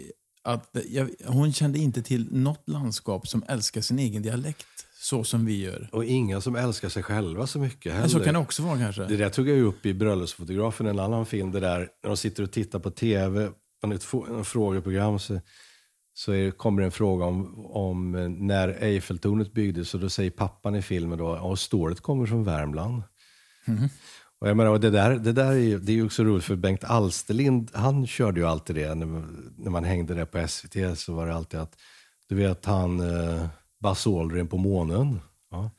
[0.45, 5.47] Att jag, hon kände inte till något landskap som älskar sin egen dialekt så som
[5.47, 5.89] vi gör.
[5.93, 8.09] Och inga som älskar sig själva så mycket heller.
[8.09, 9.05] så kan det också vara kanske.
[9.05, 12.43] Det där tog jag upp i Bröllopsfotografen, en annan film, det där när de sitter
[12.43, 13.51] och tittar på tv,
[13.83, 14.05] på ett
[14.47, 15.41] frågeprogram, så,
[16.15, 18.13] så är, kommer en fråga om, om
[18.47, 23.03] när Eiffeltornet byggdes och då säger pappan i filmen då, att stålet kommer från Värmland.
[23.67, 23.89] Mm.
[24.41, 27.71] Och jag menar, det där, det där är, det är också roligt för Bengt Alsterlind,
[27.75, 29.07] han körde ju alltid det när,
[29.57, 31.77] när man hängde där på SVT så var det alltid att,
[32.29, 33.47] du vet han eh,
[33.85, 35.21] Aldrin på månen.
[35.51, 35.71] Ja.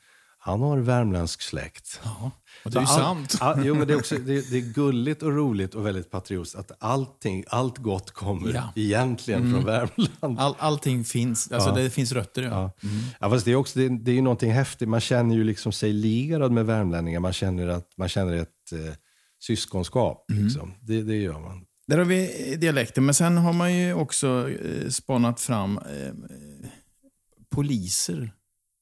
[0.42, 2.00] Han har värmländsk släkt.
[2.04, 2.30] Ja,
[2.64, 3.36] och det är ju sant.
[3.40, 6.58] All, jo, men det, är också, det, det, är gulligt och roligt och väldigt patriotiskt
[6.58, 8.72] att allting, allt gott kommer ja.
[8.76, 9.52] egentligen mm.
[9.52, 10.40] från Värmland.
[10.40, 11.74] All, allting finns, alltså ja.
[11.74, 12.42] det finns rötter.
[12.42, 12.50] Ja.
[12.50, 12.88] Ja.
[12.88, 13.02] Mm.
[13.20, 14.88] ja, det är också det, det är ju någonting häftigt.
[14.88, 17.20] Man känner ju liksom sig lierad med värmlänningar.
[17.20, 18.94] Man känner, att, man känner ett eh,
[19.42, 20.30] syskonskap.
[20.30, 20.44] Mm.
[20.44, 20.74] Liksom.
[20.80, 21.64] Det, det gör man.
[21.86, 26.12] Där har vi dialekten, men sen har man ju också eh, spanat fram eh,
[27.50, 28.32] poliser.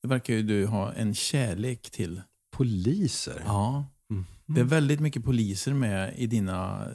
[0.02, 2.22] Det verkar ju du ha en kärlek till.
[2.56, 3.42] Poliser?
[3.44, 3.86] Ja.
[4.10, 4.24] Mm.
[4.46, 6.88] Det är väldigt mycket poliser med i dina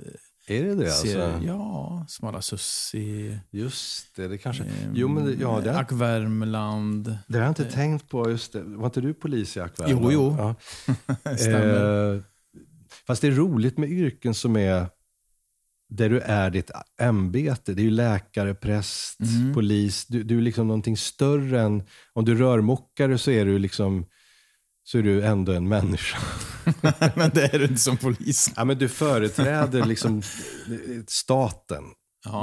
[0.48, 1.34] är det det serier.
[1.34, 1.48] alltså?
[1.48, 3.40] Ja, Smala Sussi.
[3.52, 4.64] Just det, det kanske...
[4.64, 7.18] Eh, jo, men det, ja, det Ack Värmland.
[7.28, 7.74] Det har jag inte eh.
[7.74, 8.30] tänkt på.
[8.30, 8.64] just det.
[8.64, 10.12] Var inte du polis i Ack Värmland?
[10.12, 10.56] Jo, jo.
[11.26, 11.36] Ja.
[11.38, 12.16] Stämmer.
[12.16, 12.22] Eh,
[13.08, 14.88] fast det är roligt med yrken som är
[15.96, 17.74] där du är ditt ämbete.
[17.74, 19.54] Det är ju läkare, präst, mm.
[19.54, 20.06] polis.
[20.06, 21.84] Du, du är liksom någonting större än...
[22.14, 24.06] Om du rörmokare så är du liksom
[24.84, 26.18] så är du ändå en människa.
[27.16, 28.52] men det är du inte som polis.
[28.56, 30.22] Ja, men du företräder liksom
[31.08, 31.84] staten.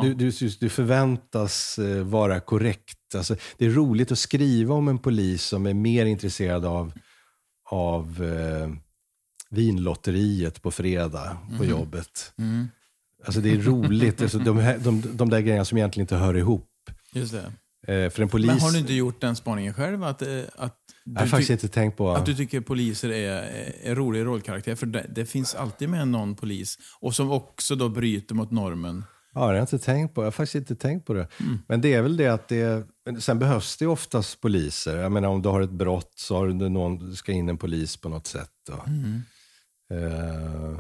[0.02, 3.14] Du, du, du, förväntas eh, vara korrekt.
[3.14, 6.92] Alltså, det är roligt att skriva om en polis som är mer intresserad av,
[7.70, 8.70] av eh,
[9.50, 11.70] vinlotteriet på fredag på mm.
[11.70, 12.32] jobbet.
[12.38, 12.68] Mm.
[13.24, 16.66] Alltså det är roligt, alltså de, de, de där grejerna som egentligen inte hör ihop.
[17.12, 17.52] Just det.
[17.86, 18.46] Eh, för en polis...
[18.46, 20.04] Men har du inte gjort den spaningen själv?
[20.04, 22.10] Att, eh, att jag har faktiskt inte tänkt på...
[22.10, 23.42] Att du tycker poliser är,
[23.82, 24.74] är roliga rollkaraktär.
[24.74, 26.78] För det, det, finns alltid med någon polis.
[27.00, 29.04] Och som också då bryter mot normen.
[29.34, 30.20] Ja, det har jag inte tänkt på.
[30.20, 31.28] Jag har faktiskt inte tänkt på det.
[31.40, 31.58] Mm.
[31.68, 32.86] Men det är väl det att det...
[33.18, 34.96] Sen behövs det oftast poliser.
[34.96, 37.96] Jag menar om du har ett brott så har du någon, ska in en polis
[37.96, 38.50] på något sätt.
[38.86, 39.22] Mm.
[39.92, 40.78] Uh,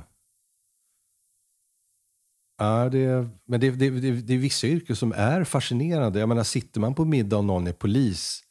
[2.62, 6.18] Ja, det, men det, det, det, det är vissa yrken som är fascinerande.
[6.20, 8.42] Jag menar, sitter man på middag och någon är polis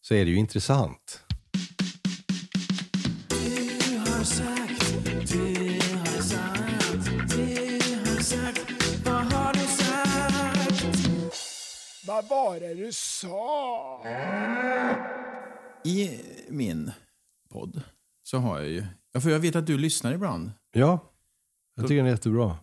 [0.00, 1.22] så är det ju intressant.
[12.06, 14.02] Vad var det du sa?
[15.84, 16.92] I min
[17.52, 17.82] podd
[18.22, 18.86] så har jag ju...
[19.12, 20.50] Ja, för jag vet att du lyssnar ibland.
[20.72, 21.12] Ja,
[21.76, 22.56] jag tycker den är jättebra.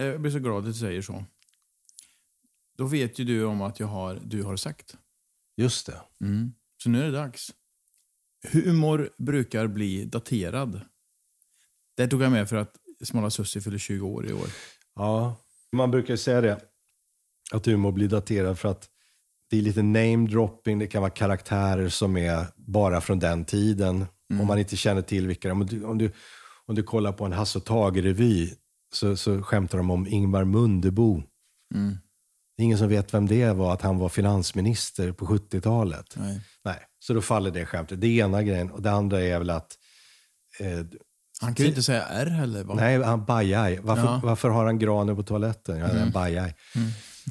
[0.00, 1.24] Jag blir så glad att du säger så.
[2.76, 4.96] Då vet ju du om att jag har Du har sagt.
[5.56, 6.00] Just det.
[6.20, 6.52] Mm.
[6.82, 7.54] Så nu är det dags.
[8.52, 10.80] Humor brukar bli daterad.
[11.96, 14.48] Det tog jag med för att Smala Sussi fyller 20 år i år.
[14.94, 15.36] Ja,
[15.72, 16.60] man brukar ju säga det.
[17.52, 18.90] Att humor blir daterad för att
[19.50, 20.78] det är lite name-dropping.
[20.78, 24.06] Det kan vara karaktärer som är bara från den tiden.
[24.40, 26.12] Om man inte känner till vilka om du, om du,
[26.66, 28.54] om du kollar på en Hasse och Tage-revy
[28.94, 31.22] så, så skämtar de om Ingvar Mundebo.
[32.56, 36.14] Det är ingen som vet vem det var, att han var finansminister på 70-talet.
[36.16, 36.40] Nej.
[36.64, 38.00] Nej, så då faller det skämtet.
[38.00, 38.70] Det är ena grejen.
[38.70, 39.78] Och det andra är väl att
[40.60, 40.66] eh,
[41.40, 42.64] Han kan ju inte säga R heller.
[42.64, 42.74] Va?
[42.74, 43.78] Nej, han bajaj.
[43.82, 44.20] Varför, Ja.
[44.24, 45.78] varför har han granen på toaletten?
[45.78, 46.54] Ja, det är en bajaj.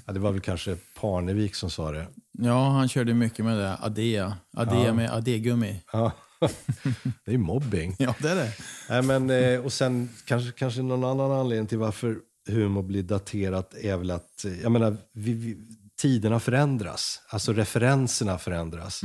[0.05, 2.07] Ja, det var väl kanske Parnevik som sa det.
[2.31, 3.77] Ja, han körde mycket med det.
[3.81, 4.37] Adea.
[4.57, 5.83] Adea med adegummi.
[5.93, 6.11] Ja.
[7.25, 7.95] det är ju mobbing.
[7.99, 8.53] Ja, det är det.
[8.89, 13.73] Nej, men, eh, och sen kanske, kanske någon annan anledning till varför humor blir daterat
[13.73, 15.57] är väl att eh, jag menar, vi, vi,
[16.01, 17.21] tiderna förändras.
[17.29, 19.01] Alltså referenserna förändras.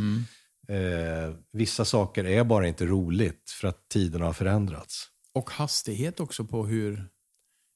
[0.69, 5.09] Eh, vissa saker är bara inte roligt för att tiderna har förändrats.
[5.35, 7.09] Och hastighet också på hur...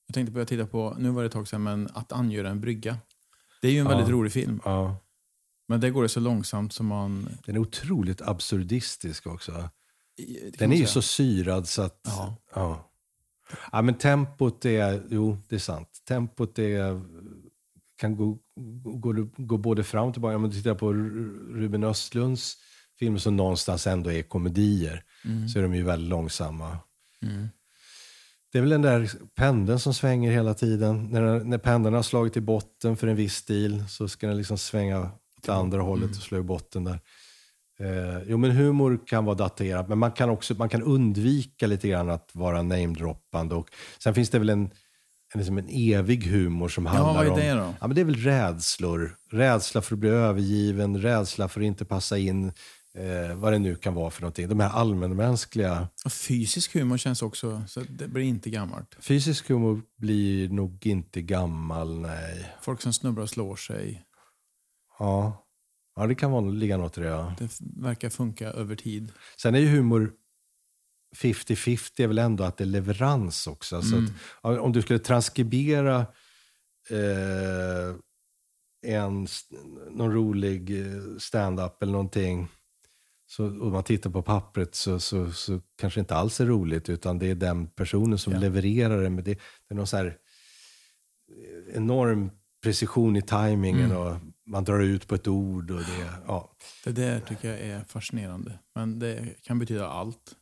[0.07, 2.51] Jag tänkte på, jag tittade på, nu var det ett tag sedan, men Att angöra
[2.51, 2.99] en brygga.
[3.63, 4.61] Det är ju en väldigt rolig film.
[4.65, 5.06] Ja.
[5.69, 7.29] Men det går det så långsamt som man...
[7.47, 9.69] Den är otroligt absurdistisk också.
[10.59, 12.01] Den är ju så syrad så att...
[12.05, 12.37] Ja.
[12.55, 12.91] Ja.
[13.73, 15.03] ja, men tempot är...
[15.11, 15.89] Jo, det är sant.
[16.09, 17.03] Tempot är,
[17.97, 18.39] kan gå,
[18.85, 20.37] gå, gå både fram och tillbaka.
[20.37, 22.57] Om man tittar på Ru- Ruben Östlunds
[22.99, 25.05] filmer som någonstans ändå är komedier
[25.53, 26.79] så är de ju väldigt långsamma.
[28.53, 31.09] Det är väl den där pendeln som svänger hela tiden.
[31.11, 34.59] När, när pendeln har slagit i botten för en viss stil så ska den liksom
[34.59, 37.01] svänga åt andra hållet och slå i botten där.
[37.81, 41.89] Eh, jo, men humor kan vara daterad, men man kan också man kan undvika lite
[41.89, 43.55] grann att vara namedroppande.
[43.55, 43.69] Och
[43.99, 44.71] sen finns det väl en,
[45.35, 47.39] en, liksom en evig humor som handlar vad är om...
[47.41, 47.75] det då?
[47.81, 49.17] Ja, men det är väl rädslor.
[49.31, 52.53] Rädsla för att bli övergiven, rädsla för att inte passa in,
[52.95, 54.49] eh, vad det nu kan vara för någonting.
[54.49, 55.89] De här allmänmänskliga...
[56.05, 58.97] Och fysisk humor känns också, så det blir inte gammalt.
[59.01, 62.47] Fysisk humor blir nog inte gammal, nej.
[62.63, 64.06] Folk som snubblar och slår sig.
[64.99, 65.47] Ja,
[65.97, 67.07] ja det kan vara, ligga något i det.
[67.07, 67.35] Ja.
[67.39, 69.13] Det verkar funka över tid.
[69.43, 70.13] Sen är ju humor
[71.17, 73.83] 50-50 är väl ändå att det är leverans också.
[73.83, 74.05] Så att,
[74.43, 76.01] ja, om du skulle transkribera
[76.91, 77.97] eh,
[78.87, 79.27] en,
[79.91, 82.49] någon rolig eh, stand-up eller någonting
[83.27, 86.89] så, och man tittar på pappret så, så, så kanske det inte alls är roligt
[86.89, 88.39] utan det är den personen som Ja.
[88.39, 89.11] levererar det.
[89.11, 92.31] Men det, det är någon så här eh, enorm
[92.63, 95.71] precision i tajmingen och man drar ut på ett ord.
[95.71, 96.53] Och det, ja.
[96.85, 98.59] Det där tycker jag är fascinerande.
[98.75, 100.37] Men det kan betyda allt.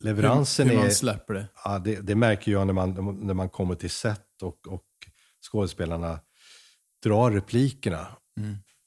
[0.00, 0.94] Leveransen hur, hur man är...
[0.94, 1.46] släpper det.
[1.64, 4.84] Ja, det, det märker jag när man, när man kommer till set och, och
[5.50, 6.20] skådespelarna
[7.02, 8.06] drar replikerna.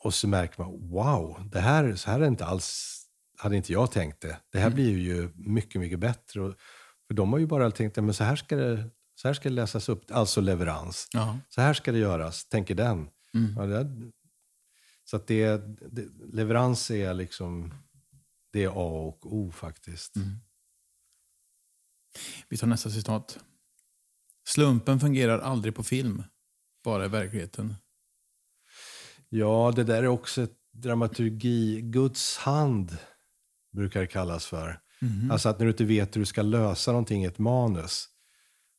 [0.03, 2.99] Och så märker man, wow, det här, så här är inte alls,
[3.37, 4.37] hade inte jag tänkt det.
[4.51, 6.41] Det här blir ju mycket, mycket bättre.
[6.41, 6.55] Och,
[7.07, 9.55] för de har ju bara tänkt, men så här ska det, så här ska det
[9.55, 11.07] läsas upp, alltså leverans.
[11.13, 11.37] Ja.
[11.49, 13.07] Så här ska det göras, tänker den.
[13.57, 14.11] Ja, det,
[15.03, 15.57] så att det,
[15.91, 17.73] det, leverans är liksom,
[18.51, 20.15] det är A och O faktiskt.
[22.49, 23.39] Vi tar nästa citat.
[24.47, 26.23] Slumpen fungerar aldrig på film,
[26.83, 27.75] bara i verkligheten.
[29.29, 31.81] Ja, det där är också ett dramaturgi.
[31.81, 32.97] Guds hand
[33.71, 34.81] brukar det kallas för.
[35.31, 38.07] Alltså att när du inte vet hur du ska lösa någonting i ett manus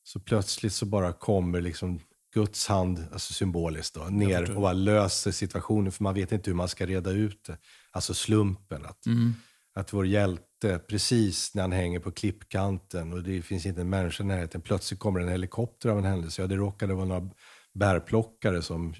[0.03, 2.01] så plötsligt så bara kommer liksom
[2.35, 6.57] Guds hand, alltså symboliskt då, ner och bara löser situationen för man vet inte hur
[6.57, 7.59] man ska reda ut det.
[7.91, 8.87] Alltså slumpen.
[8.87, 9.07] Att,
[9.75, 14.25] att vår hjälte, precis när han hänger på klippkanten och det finns inte en människa
[14.25, 16.43] i närheten, plötsligt kommer en helikopter av en händelse.
[16.43, 17.31] Ja, det råkade vara några
[17.75, 18.95] bärplockare som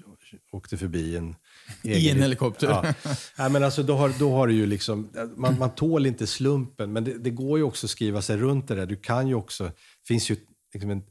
[0.51, 1.35] åkte förbi en
[1.83, 2.67] I en helikopter.
[2.67, 2.93] Ja.
[3.37, 6.93] Nej, men alltså, då, har, då har du ju liksom, man, man tål inte slumpen,
[6.93, 8.85] men det, det går ju också att skriva sig runt det där.
[8.85, 10.35] Du kan ju också, det finns ju
[10.73, 11.03] liksom en,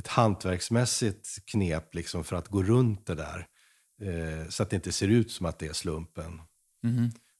[0.00, 3.46] ett hantverksmässigt knep liksom för att gå runt det där.
[4.02, 6.40] Eh, så att det inte ser ut som att det är slumpen.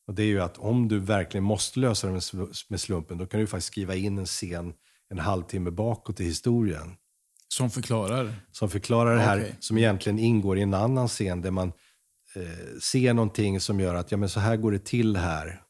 [0.06, 3.18] Och det är ju att om du verkligen måste lösa det med, sl- med slumpen,
[3.18, 4.72] då kan du faktiskt skriva in en scen
[5.10, 6.96] en halvtimme bakåt i historien.
[7.48, 8.34] Som förklarar?
[8.52, 9.56] Som förklarar det här, Okej.
[9.60, 11.72] som egentligen ingår i en annan scen där man
[12.34, 15.62] eh, ser någonting som gör att ja, men så här går det till här.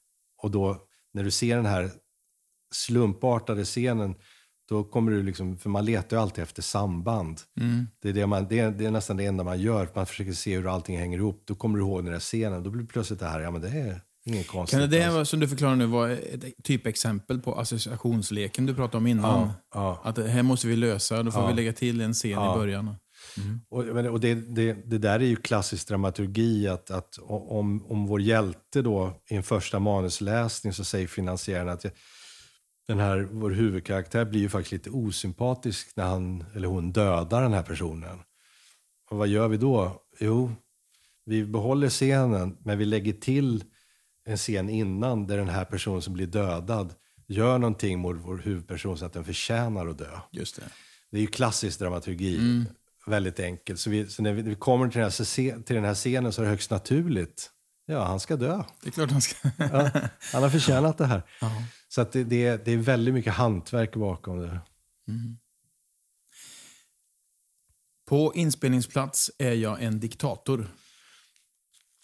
[0.43, 1.91] Och då när du ser den här
[2.75, 4.15] slumpartade scenen,
[4.71, 7.41] då kommer du liksom, för man letar ju alltid efter samband.
[7.61, 7.87] Mm.
[8.03, 10.33] Det, är det, man, det, är, det är nästan det enda man gör, man försöker
[10.33, 11.43] se hur allting hänger ihop.
[11.47, 13.69] Då kommer du ihåg den där scenen, då blir plötsligt det här, ja men det
[13.69, 14.81] är inget konstigt.
[14.81, 18.97] Kan det, det vara, som du förklarar nu vara ett typexempel på associationsleken du pratade
[18.97, 19.25] om innan?
[19.41, 20.01] Ja, ja.
[20.05, 21.49] Att det här måste vi lösa, då får Ja.
[21.49, 22.95] vi lägga till en scen i början.
[23.71, 28.07] Och, men- och det, det, det där är ju klassisk dramaturgi, att, att om, om
[28.07, 31.85] vår hjälte då i en första manusläsning så säger finansiären att
[32.91, 37.53] den här, vår huvudkaraktär blir ju faktiskt lite osympatisk när han eller hon dödar den
[37.53, 38.19] här personen.
[39.11, 40.03] Och vad gör vi då?
[40.21, 40.53] Jo,
[41.25, 43.65] vi behåller scenen, men vi lägger till
[44.27, 46.95] en scen innan där den här personen som blir dödad
[47.27, 50.19] gör någonting mot vår huvudperson så att den förtjänar att dö.
[50.31, 50.63] Just det.
[51.11, 52.37] Det är ju klassisk dramaturgi.
[52.37, 52.65] Mm.
[53.07, 53.81] Väldigt enkelt.
[53.81, 56.45] Så, vi, så när vi, kommer till den, här, till den här scenen så är
[56.45, 57.51] det högst naturligt.
[57.87, 58.65] Ja, han ska dö.
[58.83, 59.49] Det är klart han ska...
[59.59, 59.91] Ja,
[60.33, 61.23] han har förtjänat det här.
[61.41, 61.51] Ja.
[61.93, 64.61] Så att det, det, det är väldigt mycket hantverk bakom det.
[68.09, 70.67] På inspelningsplats är jag en diktator.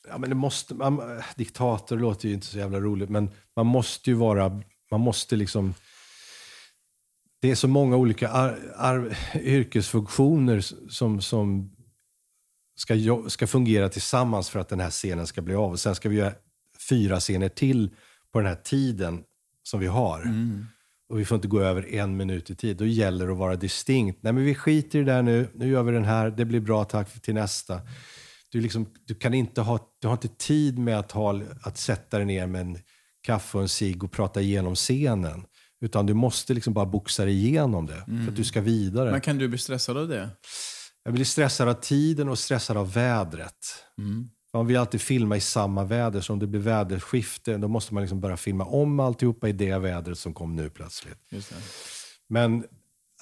[0.08, 4.10] Ja, men det måste, man, diktator låter ju inte så jävla roligt, men man måste
[4.10, 4.62] ju vara...
[4.90, 5.74] Man måste liksom...
[7.40, 11.76] Det är så många olika ar, ar, yrkesfunktioner som, som
[12.74, 15.76] ska, ska fungera tillsammans för att den här scenen ska bli av.
[15.76, 16.34] Sen ska vi göra
[16.88, 17.94] fyra scener till
[18.32, 19.24] på den här tiden
[19.66, 20.20] som vi har.
[21.08, 22.76] Och vi får inte gå över en minut i tid.
[22.76, 24.22] Då gäller det att vara distinkt.
[24.22, 25.48] Nej, men vi skiter i det där nu.
[25.54, 26.30] Nu gör vi den här.
[26.30, 26.84] Det blir bra.
[26.84, 27.80] Tack till nästa.
[28.50, 32.16] Du, liksom, du, kan inte ha, du har inte tid med att, ha, att sätta
[32.16, 32.78] dig ner med en
[33.22, 35.44] kaffe och en cigg och prata igenom scenen.
[35.80, 39.10] Utan du måste liksom bara boxa dig igenom det för att du ska vidare.
[39.10, 40.30] Men kan du bli stressad av det?
[41.04, 43.84] Jag blir stressad av tiden och stressad av vädret.
[44.56, 48.02] Man vill alltid filma i samma väder, så om det blir väderskifte då måste man
[48.02, 51.18] liksom börja filma om alltihopa i det vädret som kom nu plötsligt.
[52.28, 52.64] Men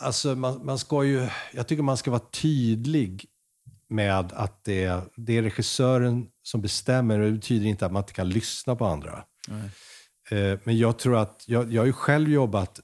[0.01, 3.25] alltså, man, man ska ju, jag tycker man ska vara tydlig
[3.89, 7.19] med att det, är- det är regissören som bestämmer.
[7.19, 9.25] Det betyder inte att man inte kan lyssna på andra.
[9.49, 9.71] Nej.
[10.53, 12.81] Eh, Men jag tror att, jag, jag har ju själv jobbat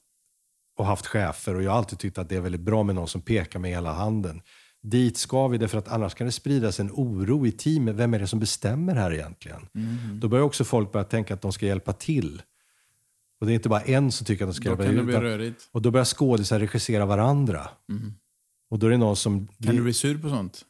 [0.78, 3.08] och haft chefer och jag har alltid tyckt att det är väldigt bra med någon
[3.08, 4.42] som pekar med hela handen.
[4.82, 7.96] Dit ska vi, därför att annars kan det spridas en oro i teamet.
[7.96, 9.66] Vem är det som bestämmer här egentligen?
[10.20, 12.42] Då börjar också folk börja tänka att de ska hjälpa till.
[13.40, 14.98] Och det är inte bara en som tycker att de ska Då hjälpa kan till.
[14.98, 15.68] det bli rörigt.
[15.72, 17.68] och då börjar skådisar regissera varandra.
[18.70, 19.46] Och då är det någon som...
[19.46, 20.64] Kan blir- du bli sur på sånt?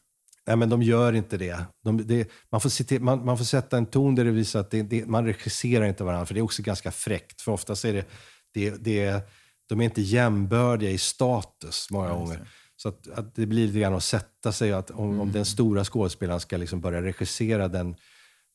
[0.47, 1.65] Nej, men de gör inte det.
[1.83, 4.71] De, det man, får till, man, man får sätta en ton där det visar att
[4.71, 7.41] det, det, man regisserar inte varandra, för det är också ganska fräckt.
[7.41, 8.05] För oftast är det,
[8.53, 9.29] det, det,
[9.69, 12.47] de är inte jämbördiga i status många gånger.
[12.81, 15.83] Så att, att det blir lite grann att sätta sig, att om, om den stora
[15.83, 17.95] skådespelaren ska liksom börja regissera den,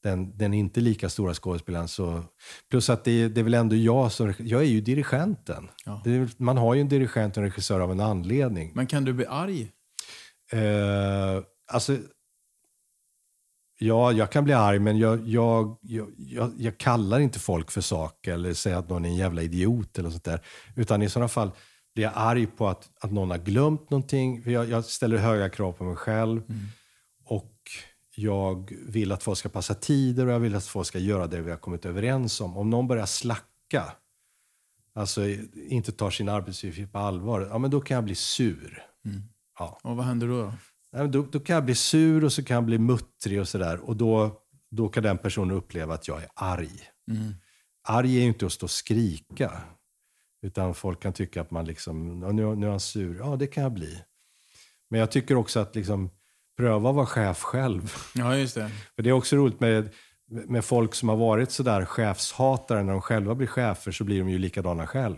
[0.03, 1.89] den, den inte lika stora skådespelaren.
[1.89, 2.25] Så,
[2.71, 5.69] plus att det, det är väl ändå jag som, jag är ju dirigenten.
[5.85, 6.01] Ja.
[6.05, 8.73] Det man har ju en dirigent och en regissör av en anledning.
[8.75, 9.73] Men kan du bli arg?
[10.53, 11.97] Eh, alltså,
[13.79, 17.81] ja, jag kan bli arg, men jag, jag, jag, jag, jag kallar inte folk för
[17.81, 20.41] saker eller säger att någon är en jävla idiot eller sånt där.
[20.77, 21.51] Utan i sådana fall
[21.97, 24.43] blir jag arg på att, att någon har glömt någonting.
[24.43, 26.43] För jag, jag ställer höga krav på mig själv.
[27.25, 27.55] Och
[28.17, 31.41] jag vill att folk ska passa tider och jag vill att folk ska göra det
[31.41, 32.57] vi har kommit överens om.
[32.57, 33.93] Om någon börjar slacka,
[34.95, 35.23] alltså
[35.69, 38.83] inte tar sin arbetsuppgift på allvar, ja men då kan jag bli sur.
[39.59, 39.81] Ja.
[39.83, 40.45] Och vad händer då?
[40.93, 43.49] Nej, men Då, då kan jag bli sur och så kan jag bli muttrig och
[43.49, 43.81] sådär.
[43.81, 46.71] Och då, då kan den personen uppleva att jag är arg.
[47.89, 49.53] Arg är ju inte att stå och skrika.
[50.43, 53.17] Utan folk kan tycka att man liksom, "Ja, nu, nu är han sur.
[53.19, 53.99] Ja, det kan jag bli.
[54.91, 56.11] Men jag tycker också att liksom,
[56.57, 57.93] pröva att vara chef själv.
[58.15, 58.71] Ja, just det.
[58.97, 59.89] För det är också roligt med,
[60.31, 62.83] med folk som har varit sådär chefshatare.
[62.83, 65.17] När de själva blir chefer så blir de ju likadana själv.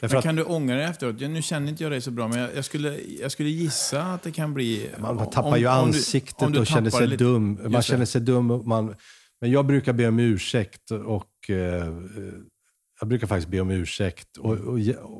[0.00, 1.20] Därför Men att kan du ångra dig efteråt?
[1.20, 4.02] Ja, nu känner inte jag dig så bra, men jag, jag, skulle, jag skulle gissa
[4.02, 4.90] att det kan bli...
[4.98, 7.60] Man om- tappar ju om du- ansiktet om du och känner sig lite- dum.
[7.66, 8.62] Man känner sig dum.
[8.68, 8.94] Man,
[9.40, 11.86] men jag brukar be om ursäkt och eh,
[13.00, 14.36] jag brukar faktiskt be om ursäkt.
[14.36, 14.78] Och, och,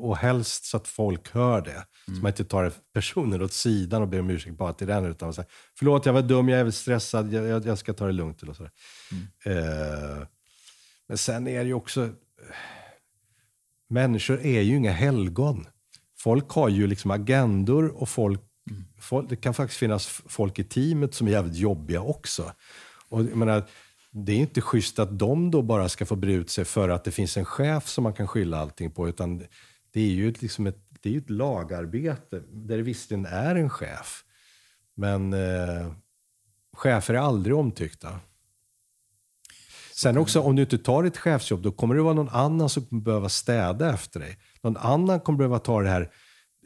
[0.08, 1.86] och helst så att folk hör det.
[2.06, 5.04] Så man inte tar personen åt sidan och ber om ursäkt bara till den.
[5.04, 8.12] Utan säger, förlåt jag var dum, jag är stressad, jag, jag, jag ska ta det
[8.12, 8.42] lugnt.
[8.42, 8.64] Eller så.
[9.44, 10.26] Eh,
[11.08, 12.10] men sen är det ju också,
[13.88, 15.66] människor är ju inga helgon.
[16.18, 18.40] Folk har ju liksom agendor och folk,
[19.00, 22.52] folk, det kan faktiskt finnas folk i teamet som är jävligt jobbiga också.
[23.08, 23.64] Och jag menar,
[24.10, 27.04] det är inte schysst att de då bara ska få bre ut sig för att
[27.04, 29.08] det finns en chef som man kan skylla allting på.
[29.08, 29.38] Utan
[29.92, 34.24] det är ju liksom ett det är ett lagarbete där det visserligen är en chef.
[34.94, 35.92] Men eh,
[36.72, 38.20] chefer är aldrig omtyckta.
[39.94, 42.86] Sen också, om du inte tar ett chefsjobb, då kommer det vara någon annan som
[42.86, 44.38] kommer behöva städa efter dig.
[44.62, 46.10] Någon annan kommer behöva ta det här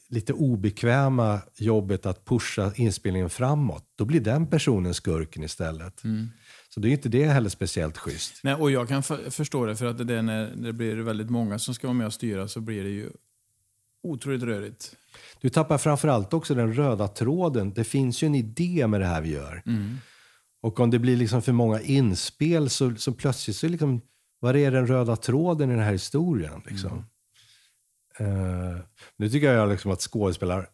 [0.09, 3.85] lite obekväma jobbet att pusha inspelningen framåt.
[3.95, 6.05] Då blir den personen skurken istället.
[6.05, 6.29] Mm.
[6.75, 8.41] Så det är inte det heller speciellt schysst.
[8.43, 11.59] Nej, och jag kan förstå det, för att det är när det blir väldigt många
[11.59, 13.11] som ska vara med och styra så blir det ju
[14.03, 14.97] otroligt rörigt.
[15.41, 17.73] Du tappar framförallt också den röda tråden.
[17.73, 19.63] Det finns ju en idé med det här vi gör.
[19.67, 19.97] Mm.
[20.63, 24.01] Och om det blir liksom för många inspel så, så plötsligt så liksom,
[24.41, 26.63] var är den röda tråden i den här historien?
[26.67, 27.05] Liksom?
[28.21, 28.79] Uh,
[29.17, 30.67] nu tycker jag liksom att skådespelare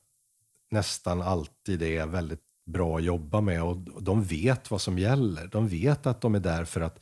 [0.70, 5.46] nästan alltid är väldigt bra att jobba med och de vet vad som gäller.
[5.46, 6.98] De vet att de är där för att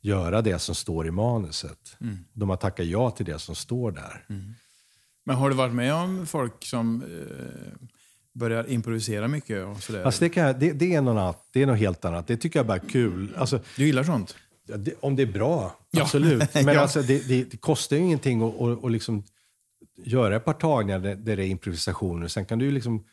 [0.00, 1.96] göra det som står i manuset.
[2.00, 2.18] Mm.
[2.32, 4.24] De har tackat ja till det som står där.
[5.24, 7.86] Men har du varit med om folk som eh,
[8.32, 9.66] börjar improvisera mycket?
[9.66, 10.04] Och sådär?
[10.04, 12.26] Alltså det, jag, det, det, är något annat, det är något helt annat.
[12.26, 13.34] Det tycker jag bara är kul.
[13.36, 14.36] Alltså, du gillar sånt?
[14.76, 16.02] det, om det är bra, Ja.
[16.02, 16.54] absolut.
[16.54, 16.80] Men Ja.
[16.80, 19.22] alltså, det, kostar ju ingenting att, att, att liksom
[20.04, 22.28] göra ett par tagningar där, det är improvisationer.
[22.28, 23.04] Sen kan du liksom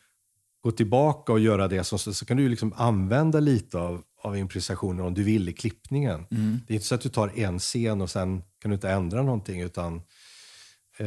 [0.66, 1.98] gå tillbaka och göra det som...
[1.98, 6.26] Så kan du liksom använda lite av, av improvisationer om du vill i klippningen.
[6.66, 9.22] Det är inte så att du tar en scen och sen kan du inte ändra
[9.22, 9.60] någonting.
[9.60, 10.02] utan
[10.98, 11.06] eh,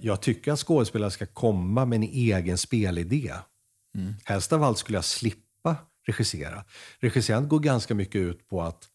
[0.00, 3.34] Jag tycker att skådespelare ska komma med en egen spelidé.
[4.24, 5.76] Helst av allt skulle jag slippa
[6.06, 6.64] regissera.
[7.00, 8.88] Regisserandet går ganska mycket ut på att,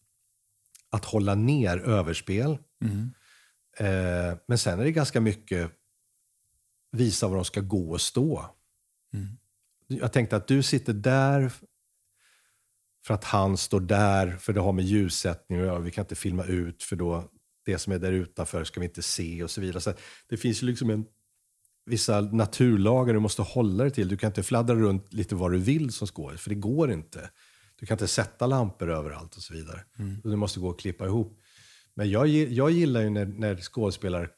[0.90, 2.58] att hålla ner överspel.
[3.78, 5.70] Eh, men sen är det ganska mycket
[6.92, 8.46] visa var de ska gå och stå.
[10.00, 11.52] Jag tänkte att du sitter där
[13.06, 15.78] för att han står där, för det har med ljussättning att göra.
[15.78, 17.30] Vi kan inte filma ut för då
[17.64, 19.80] det som är där utanför ska vi inte se och så vidare.
[19.80, 19.94] Så
[20.28, 21.04] det finns ju liksom en,
[21.86, 24.08] vissa naturlagar du måste hålla dig till.
[24.08, 27.30] Du kan inte fladdra runt lite vad du vill som skådis, för det går inte.
[27.76, 29.84] Du kan inte sätta lampor överallt och så vidare.
[30.22, 31.38] Du måste gå och klippa ihop.
[31.94, 34.28] Men jag, jag gillar ju när, när skådespelare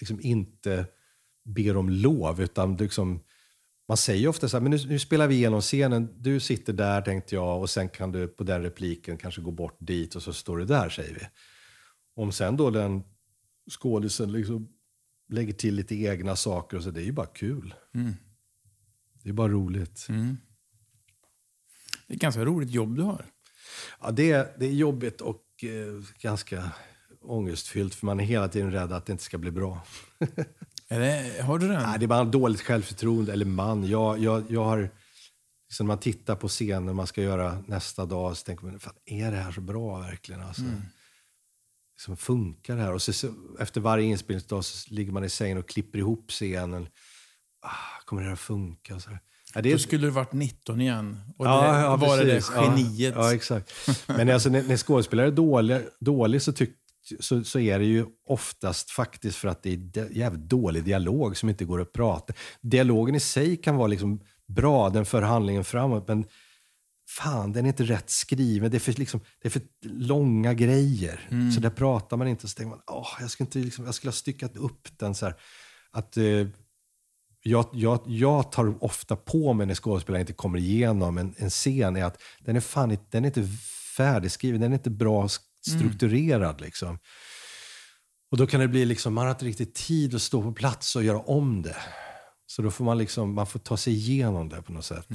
[0.00, 0.86] liksom inte
[1.44, 3.20] ber om lov, utan liksom,
[3.88, 7.02] man säger ofta så här, men nu, nu spelar vi igenom scenen, du sitter där
[7.02, 10.32] tänkte jag och sen kan du på den repliken kanske gå bort dit och så
[10.32, 11.26] står du där, säger vi.
[12.16, 13.02] Om sen då den
[13.70, 14.68] skådisen liksom
[15.28, 17.74] lägger till lite egna saker och så, det är ju bara kul.
[19.22, 20.06] Det är bara roligt.
[22.06, 23.26] Det är ett ganska roligt jobb du har.
[24.00, 26.70] Ja, det, är, det är jobbigt och eh, ganska
[27.20, 29.86] ångestfyllt för man är hela tiden rädd att det inte ska bli bra.
[30.88, 31.82] Det, har du den?
[31.82, 33.32] Nej, det är bara dåligt självförtroende.
[33.32, 33.84] Eller man.
[33.88, 34.90] Jag, jag, jag har...
[35.68, 39.30] Liksom man tittar på scenen man ska göra nästa dag så tänker man, fan, är
[39.30, 40.42] det här så bra verkligen?
[40.42, 40.62] Alltså,
[41.96, 42.92] liksom, funkar det här?
[42.92, 46.88] Och så, så, efter varje inspelningsdag så ligger man i sängen och klipper ihop scenen.
[47.62, 49.00] Ah, kommer det här att funka?
[49.00, 49.18] Så här.
[49.54, 51.20] Ja, det Då skulle du varit 19 igen.
[51.38, 52.50] Och Ja, det, ja, var det precis.
[52.50, 53.14] det geniet.
[53.16, 53.72] Ja, ja exakt.
[54.06, 56.70] Men alltså, när, när skådespelare är dåliga, dålig så, tyck,
[57.20, 61.48] så, så är det ju oftast faktiskt för att det är jävligt dålig dialog som
[61.48, 62.32] inte går att prata.
[62.60, 66.24] Dialogen i sig kan vara liksom bra, den för handlingen framåt, men
[67.08, 68.70] fan, den är inte rätt skriven.
[68.70, 71.28] Det är för, liksom, det är för långa grejer.
[71.54, 72.48] Så där pratar man inte.
[72.48, 75.26] Så tänker man, åh, jag, skulle inte, liksom, jag skulle ha styckat upp den så
[75.26, 75.34] här.
[75.90, 76.46] Att, eh,
[77.46, 81.96] jag, jag, jag tar ofta på mig när skådespelare inte kommer igenom en, en scen
[81.96, 83.48] är att den är fan den är inte
[83.96, 85.28] färdigskriven, den är inte bra
[85.66, 86.60] strukturerad.
[86.60, 86.98] Liksom.
[88.30, 90.96] Och då kan det bli liksom, man har inte riktigt tid att stå på plats
[90.96, 91.76] och göra om det.
[92.46, 95.08] Så då får man liksom, man får ta sig igenom det på något sätt.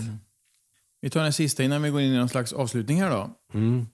[1.01, 3.29] Vi tar den sista innan vi går in i någon slags avslutning här då.
[3.53, 3.87] Mm.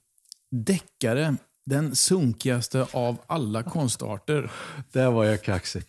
[0.51, 1.35] Deckare,
[1.65, 4.51] den sunkigaste av alla konstarter.
[4.91, 5.83] Där var jag kaxig.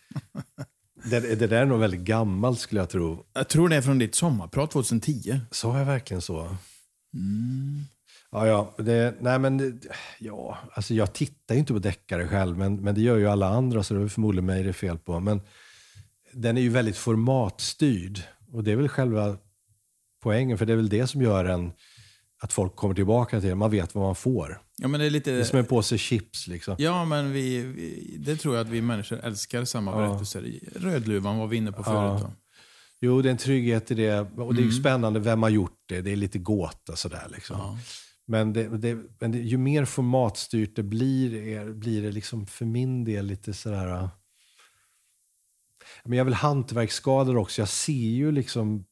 [1.05, 3.25] det, det där är nog väldigt gammalt skulle jag tro.
[3.33, 5.41] Jag tror det är från ditt sommarprat 2010.
[5.51, 6.57] Sa jag verkligen så?
[8.37, 9.81] Ja, ja, det, nej men,
[10.19, 13.49] ja, alltså jag tittar ju inte på deckare själv, men, men det gör ju alla
[13.49, 15.21] andra, så det är förmodligen mig det är fel på.
[15.21, 15.41] Men
[16.33, 18.21] den är ju väldigt formatstyrd
[18.53, 19.37] och det är väl själva
[20.23, 21.73] poängen, för det är väl det som gör en
[22.39, 23.55] att folk kommer tillbaka till det.
[23.55, 24.61] Man vet vad man får.
[24.77, 25.31] Ja, men det är lite...
[25.31, 26.75] Det är som en påse chips liksom.
[26.79, 29.97] Ja, men vi, vi, det tror jag att vi människor älskar samma Ja.
[30.09, 30.61] berättelser.
[30.75, 32.23] Rödluvan var vi inne på förut.
[32.23, 32.33] Då.
[33.01, 34.21] Jo, det är en trygghet i det.
[34.21, 36.01] Och det är ju spännande, vem har gjort det?
[36.01, 37.57] Det är lite gåta sådär liksom.
[37.59, 37.79] Ja.
[38.27, 42.65] Men, det, det, men det, ju mer formatstyrt det blir, är, blir det liksom för
[42.65, 43.89] min del lite sådär...
[43.89, 44.09] äh,
[46.05, 47.61] Men jag är väl hantverksskadad också.
[47.61, 48.85] Jag ser ju liksom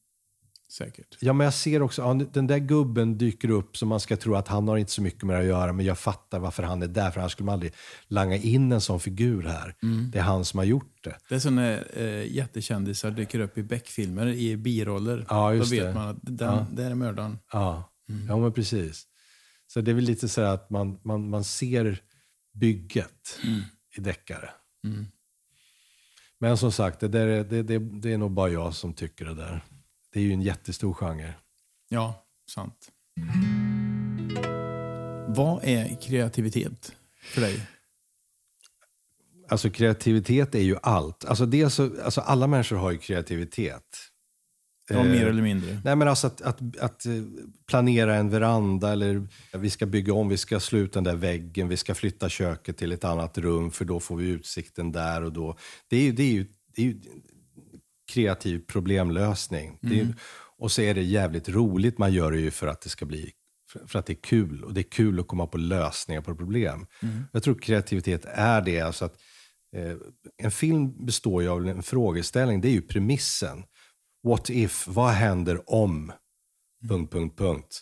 [0.67, 1.17] Säkert.
[1.19, 4.35] Ja, men jag ser också, ja, den där gubben dyker upp som man ska tro
[4.35, 6.81] att han har inte så mycket med det att göra, men jag fattar varför han
[6.83, 7.73] är där, för annars skulle man aldrig
[8.07, 9.75] langa in en sån figur här.
[10.11, 11.15] Det är han som har gjort det.
[11.29, 15.25] Det är som när eh, jättekändisar dyker upp i Beck-filmer i biroller.
[15.29, 15.93] Ja, Då vet det.
[15.93, 17.39] man att den, det är mördaren.
[17.51, 17.91] Ja,
[18.27, 19.03] ja men precis.
[19.67, 22.01] Så det är väl lite så här att man, man, man ser
[22.53, 23.39] bygget
[23.97, 24.49] i deckare.
[26.39, 29.25] Men som sagt, det, där är, det, det, det är nog bara jag som tycker
[29.25, 29.61] det där.
[30.13, 31.33] Det är ju en jättestor genre.
[31.89, 32.91] Ja, sant.
[35.27, 37.67] Vad är kreativitet för dig?
[39.49, 41.25] Alltså kreativitet är ju allt.
[41.25, 44.11] Alltså, är så, alltså alla människor har ju kreativitet.
[44.89, 45.81] Ja, Eh, mer eller mindre.
[45.83, 47.11] Nej, men alltså att, att, att eh,
[47.67, 49.27] planera en veranda eller
[49.57, 52.77] vi ska bygga om, vi ska slå ut den där väggen, vi ska flytta köket
[52.77, 55.57] till ett annat rum för då får vi utsikten där och då.
[55.89, 56.95] Det är ju, det är ju, det är ju
[58.13, 59.77] kreativ problemlösning.
[59.81, 60.15] Det är,
[60.57, 63.31] och så är det jävligt roligt, man gör det ju för att det ska bli
[63.87, 66.85] för att det är kul och det är kul att komma på lösningar på problem.
[67.31, 68.81] Jag tror kreativitet är det.
[68.81, 69.15] Alltså att,
[69.75, 69.95] eh,
[70.37, 73.63] en film består ju av en frågeställning, det är ju premissen.
[74.25, 74.87] What if?
[74.87, 76.11] Vad händer om?
[76.89, 77.81] Punkt, punkt, punkt.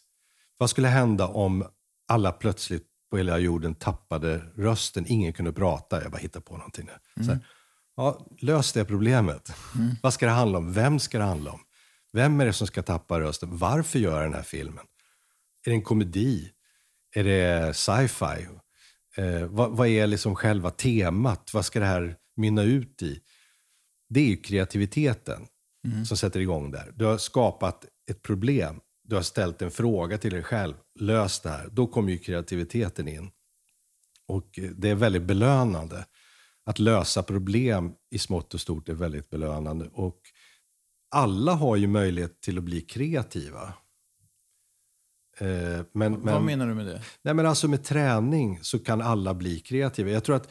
[0.57, 1.65] Vad skulle hända om
[2.07, 5.05] alla plötsligt på hela jorden tappade rösten?
[5.07, 6.03] Ingen kunde prata.
[6.03, 7.23] Jag bara hittar på någonting nu.
[7.23, 7.39] Så här,
[7.95, 9.53] ja, lös det problemet.
[10.01, 10.73] Vad ska det handla om?
[10.73, 11.59] Vem ska det handla om?
[12.13, 13.57] Vem är det som ska tappa rösten?
[13.57, 14.85] Varför gör jag den här filmen?
[15.65, 16.51] Är det en komedi?
[17.15, 18.47] Är det sci-fi?
[19.17, 21.53] Eh, vad, vad är liksom själva temat?
[21.53, 23.19] Vad ska det här mynna ut i?
[24.09, 25.47] Det är ju kreativiteten
[26.05, 26.91] som sätter igång där.
[26.95, 28.79] Du har skapat ett problem.
[29.03, 30.73] Du har ställt en fråga till dig själv.
[30.99, 31.69] Lös det här.
[31.71, 33.31] Då kommer ju kreativiteten in.
[34.27, 36.05] Och eh, det är väldigt belönande.
[36.65, 39.89] Att lösa problem i smått och stort är väldigt belönande.
[39.93, 40.19] Och
[41.11, 43.73] alla har ju möjlighet till att bli kreativa.
[45.37, 45.47] Eh,
[45.93, 47.01] Men, Vad men, menar du med det?
[47.21, 50.09] Nej, men alltså med träning så kan alla bli kreativa.
[50.09, 50.49] Jag tror att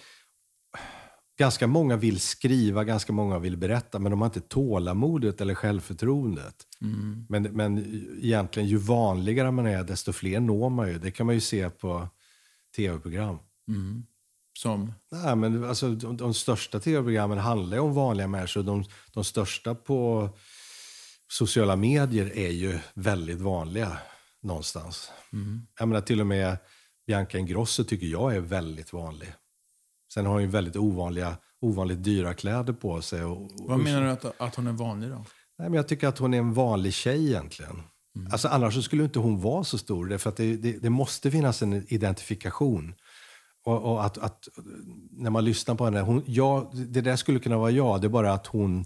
[1.43, 6.67] ganska många vill skriva, ganska många vill berätta, men de har inte tålamodet eller självförtroendet.
[7.29, 7.79] Men, men
[8.23, 10.99] egentligen, ju vanligare man är, desto fler når man ju.
[10.99, 12.09] Det kan man ju se på
[12.77, 13.39] tv-program.
[14.59, 14.93] Som?
[15.11, 18.63] Nej, men alltså, de, de största tv-programmen handlar ju om vanliga människor.
[18.63, 20.31] De, de största på
[21.29, 23.99] sociala medier är ju väldigt vanliga
[24.43, 25.11] någonstans.
[25.79, 26.57] Jag menar, till och med
[27.07, 29.29] Bianca Ingrosso tycker jag är väldigt vanlig.
[30.15, 33.25] Sen har hon ju väldigt ovanliga, ovanligt dyra kläder på sig.
[33.25, 35.25] Och, Vad menar du att, att hon är vanlig då?
[35.59, 37.83] Nej, men jag tycker att hon är en vanlig tjej egentligen.
[38.33, 40.07] Alltså, annars skulle inte hon vara så stor.
[40.07, 42.95] Därför att det, det, det måste finnas en identifikation.
[43.65, 44.49] Och, och att, att
[45.11, 48.01] när man lyssnar på henne, hon, ja, det där skulle kunna vara jag.
[48.01, 48.85] Det är bara att hon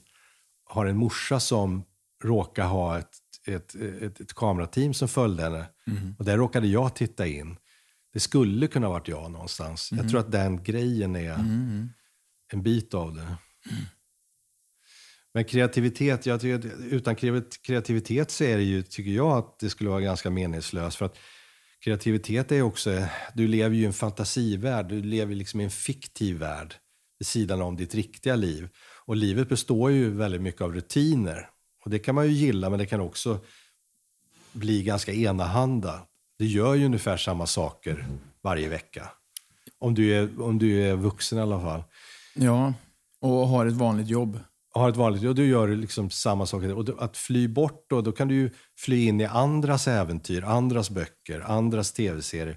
[0.64, 1.84] har en morsa som
[2.24, 3.10] råkar ha ett,
[3.46, 5.66] ett, ett, ett kamerateam som följde henne.
[6.18, 7.56] Och där råkade jag titta in.
[8.16, 9.92] Det skulle kunna varit jag någonstans.
[9.92, 11.30] Jag tror att den grejen är
[12.52, 13.36] en bit av det.
[15.34, 19.70] Men kreativitet, jag tycker, utan kreat- kreativitet så är det ju, tycker jag, att det
[19.70, 20.96] skulle vara ganska meningslöst.
[20.96, 21.18] För att
[21.80, 26.36] kreativitet är också, du lever ju i en fantasivärld, du lever liksom i en fiktiv
[26.36, 26.74] värld
[27.18, 28.68] vid sidan om ditt riktiga liv.
[29.06, 31.50] Och livet består ju väldigt mycket av rutiner.
[31.84, 33.40] Och det kan man ju gilla, men det kan också
[34.52, 36.06] bli ganska enahanda.
[36.39, 38.07] Du gör ju ungefär samma saker
[38.43, 39.09] varje vecka.
[39.78, 41.82] Om du är, om du är vuxen i alla fall.
[42.34, 42.74] Ja,
[43.20, 44.41] och har ett vanligt jobb.
[44.74, 46.62] har ett vanligt och du gör liksom samma sak.
[46.62, 50.91] Och att fly bort då, då kan du ju fly in i andras äventyr, andras
[50.91, 52.57] böcker, andras tv-serier.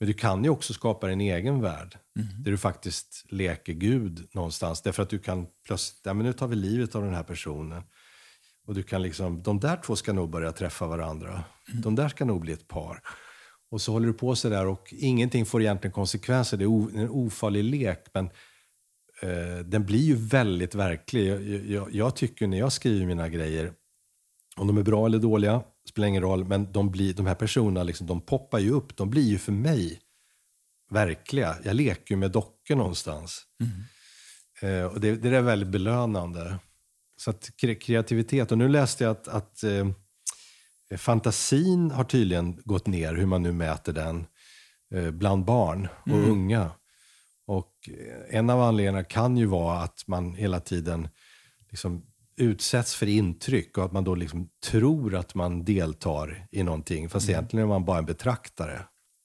[0.00, 1.98] Men du kan ju också skapa din egen värld.
[2.38, 4.82] Där du faktiskt leker Gud någonstans.
[4.82, 7.82] Därför att du kan plötsligt, ja men nu tar vi livet av den här personen.
[8.70, 11.44] Och du kan liksom, de där två ska nog börja träffa varandra.
[11.82, 13.02] De där ska nog bli ett par.
[13.70, 16.56] Och så håller du på så där och ingenting får egentligen konsekvenser.
[16.56, 18.06] Det är en ofarlig lek.
[18.14, 18.24] Men
[19.22, 21.26] eh, den blir ju väldigt verklig.
[21.28, 23.72] Jag, jag, jag tycker när jag skriver mina grejer,
[24.56, 27.82] om de är bra eller dåliga, spelar ingen roll, men de, blir, de här personerna
[27.82, 28.96] liksom, de poppar ju upp.
[28.96, 30.00] De blir ju för mig
[30.90, 31.56] verkliga.
[31.64, 33.42] Jag leker ju med dockor någonstans.
[34.62, 36.58] Eh, och det, det är väldigt belönande.
[37.20, 39.88] Så att kre- kreativitet, och nu läste jag att, att eh,
[40.98, 44.26] fantasin har tydligen gått ner, hur man nu mäter den,
[44.94, 46.70] eh, bland barn och unga.
[47.46, 51.08] Och eh, en av anledningarna kan ju vara att man hela tiden
[51.70, 52.06] liksom
[52.36, 57.08] utsätts för intryck och att man då liksom tror att man deltar i någonting.
[57.08, 58.82] Fast egentligen är man bara en betraktare.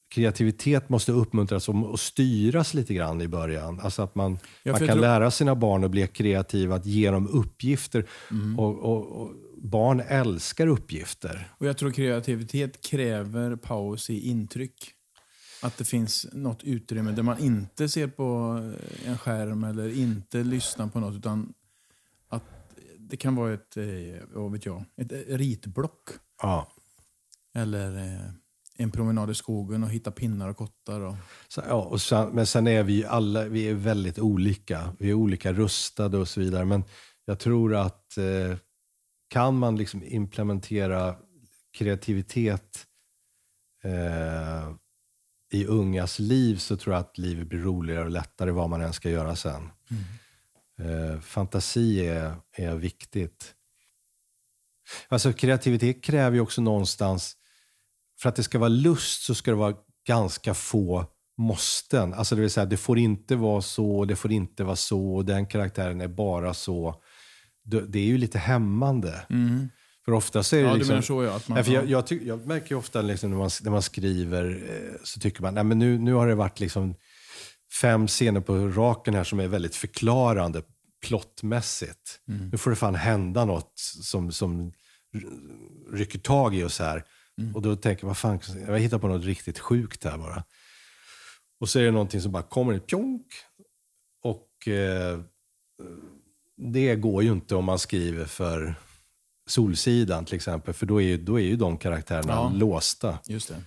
[0.10, 3.80] Kreativitet måste uppmuntras och, styras lite grann i början.
[3.80, 7.12] Alltså att man, Ja, man kan tror- lära sina barn att bli kreativa, att ge
[7.12, 8.06] dem uppgifter.
[8.32, 8.60] Mm.
[8.60, 11.48] Och, och, och barn älskar uppgifter.
[11.58, 14.92] Och jag tror kreativitet kräver paus i intryck.
[15.62, 18.24] Att det finns något utrymme där man inte ser på
[19.06, 21.54] en skärm eller inte lyssnar på något utan
[22.30, 22.44] att
[22.98, 23.86] det kan vara ett, eh,
[24.34, 26.10] vad vet jag, ett ritblock.
[26.42, 26.72] Ja.
[27.56, 28.32] Eller eh,
[28.78, 31.02] en promenad i skogen och hitta pinnar och kottar.
[31.02, 31.16] Och,
[31.48, 34.96] Så, ja, och sen, men sen är vi alla vi är väldigt olika.
[35.00, 36.66] Vi är olika rustade och så vidare.
[36.66, 36.84] Men
[37.26, 38.58] jag tror att eh,
[39.28, 41.16] kan man liksom implementera
[41.78, 42.86] kreativitet
[43.84, 44.76] eh,
[45.52, 48.94] i ungas liv så tror jag att livet blir roligare och lättare vad man än
[48.94, 49.70] ska göra sen.
[50.80, 53.56] Eh, fantasi är, är viktigt.
[55.08, 57.38] Alltså kreativitet kräver ju också någonstans,
[58.22, 59.76] för att det ska vara lust så ska det vara
[60.08, 61.06] ganska få
[61.38, 62.14] måsten.
[62.14, 65.26] Alltså det vill säga, det får inte vara så, det får inte vara så, och
[65.26, 67.02] den karaktären är bara så.
[67.64, 69.26] Det, är ju lite hämmande.
[70.06, 70.94] För ofta så är det Ja, du liksom...
[70.94, 71.90] menar så, ja, man- för jag, ja.
[71.90, 75.42] jag, tyck, jag märker ju ofta liksom när, man, när man skriver eh, så tycker
[75.42, 76.96] man, nej men nu, nu har det varit liksom
[77.82, 80.62] fem scener på raken här som är väldigt förklarande
[81.06, 82.20] plottmässigt.
[82.28, 82.50] Mm.
[82.50, 84.74] Nu får det fan hända något som, som
[85.94, 87.04] rycker tag i oss här.
[87.42, 87.56] Mm.
[87.56, 90.44] Och då tänker jag, vad fan, jag hittar på något riktigt sjukt här bara.
[91.60, 93.26] Och så är det någonting som bara kommer, ett pjonk.
[94.24, 95.20] Och eh,
[96.58, 98.76] det går ju inte om man skriver för
[99.48, 102.52] Solsidan till exempel, för då är ju, då är ju de karaktärerna Ja.
[102.56, 103.20] låsta.
[103.28, 103.62] just det.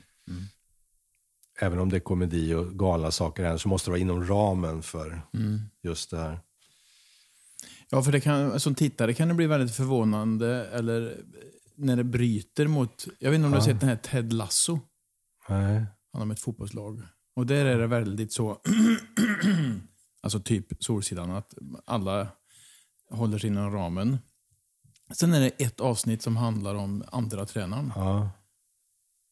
[1.61, 4.83] Även om det är komedi och galna saker här, så måste det vara inom ramen
[4.83, 5.61] för Mm.
[5.83, 6.41] just det här.
[7.91, 11.17] Ja, för det kan, som tittare kan det bli väldigt förvånande eller
[11.79, 13.07] när det bryter mot...
[13.19, 14.81] Jag vet inte om du har sett den här Ted Lasso?
[15.49, 15.87] Nej.
[16.13, 17.03] Han har med ett fotbollslag.
[17.37, 18.61] Och där är det väldigt så,
[20.23, 21.55] alltså typ Solsidan, att
[21.85, 22.29] alla
[23.11, 24.19] håller sig inom ramen.
[25.11, 27.93] Sen är det ett avsnitt som handlar om andra tränaren.
[27.97, 28.31] Ja.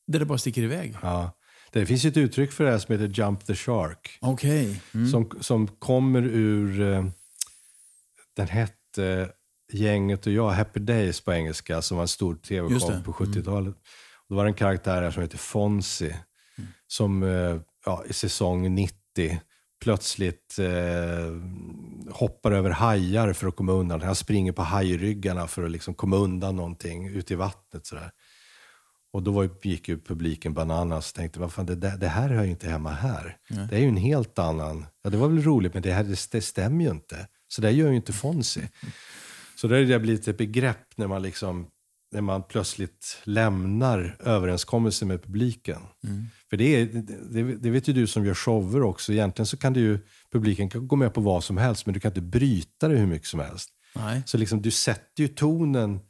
[0.06, 0.96] Där det bara sticker iväg.
[1.02, 1.32] Ja.
[1.72, 4.18] Det finns ett uttryck för det här som heter jump the shark.
[4.20, 4.82] Okej.
[4.94, 5.10] Mm.
[5.10, 7.06] Som, som kommer ur, eh,
[8.36, 9.32] den hette
[9.72, 13.74] Gänget och jag, Happy Days på engelska, som var en stor tv-show på 70-talet.
[13.74, 16.16] Och Då var det en karaktär här som heter Fonzie,
[16.86, 17.56] som eh,
[17.86, 19.40] ja, i säsong 90
[19.84, 24.00] plötsligt eh, hoppar över hajar för att komma undan.
[24.02, 27.86] Han springer på hajryggarna för att liksom komma undan någonting ute i vattnet.
[27.86, 28.10] Sådär.
[29.12, 32.28] Och då var, gick ju publiken bananas och tänkte, vad fan, det, där- det här
[32.28, 33.36] hör ju inte hemma här.
[33.48, 36.40] Det är ju en helt annan, ja det var väl roligt men det här det,
[36.40, 37.28] stämmer ju inte.
[37.48, 38.68] Så det gör ju inte Fonzie.
[39.56, 41.66] Så där har det blivit ett begrepp när man, liksom,
[42.12, 45.80] när man plötsligt lämnar överenskommelser med publiken.
[46.50, 46.86] För det, är,
[47.30, 49.12] det, det vet ju du som gör shower också.
[49.12, 49.98] Egentligen så kan du ju,
[50.32, 53.06] publiken kan gå med på vad som helst men du kan inte bryta det hur
[53.06, 53.70] mycket som helst.
[53.94, 54.22] Nej.
[54.26, 56.00] Så liksom, du sätter ju tonen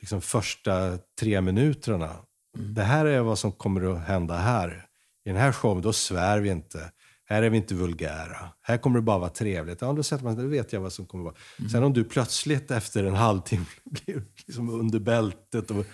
[0.00, 2.16] liksom, första tre minuterna.
[2.58, 4.86] Det här är vad som kommer att hända här.
[5.24, 6.90] I den här showen, då svär vi inte.
[7.30, 8.48] Här är vi inte vulgära.
[8.62, 9.80] Här kommer det bara vara trevligt.
[9.80, 11.34] Ja, då, sätter man, då vet jag vad som kommer vara.
[11.72, 15.86] Sen om du plötsligt efter en halvtimme blir liksom under bältet och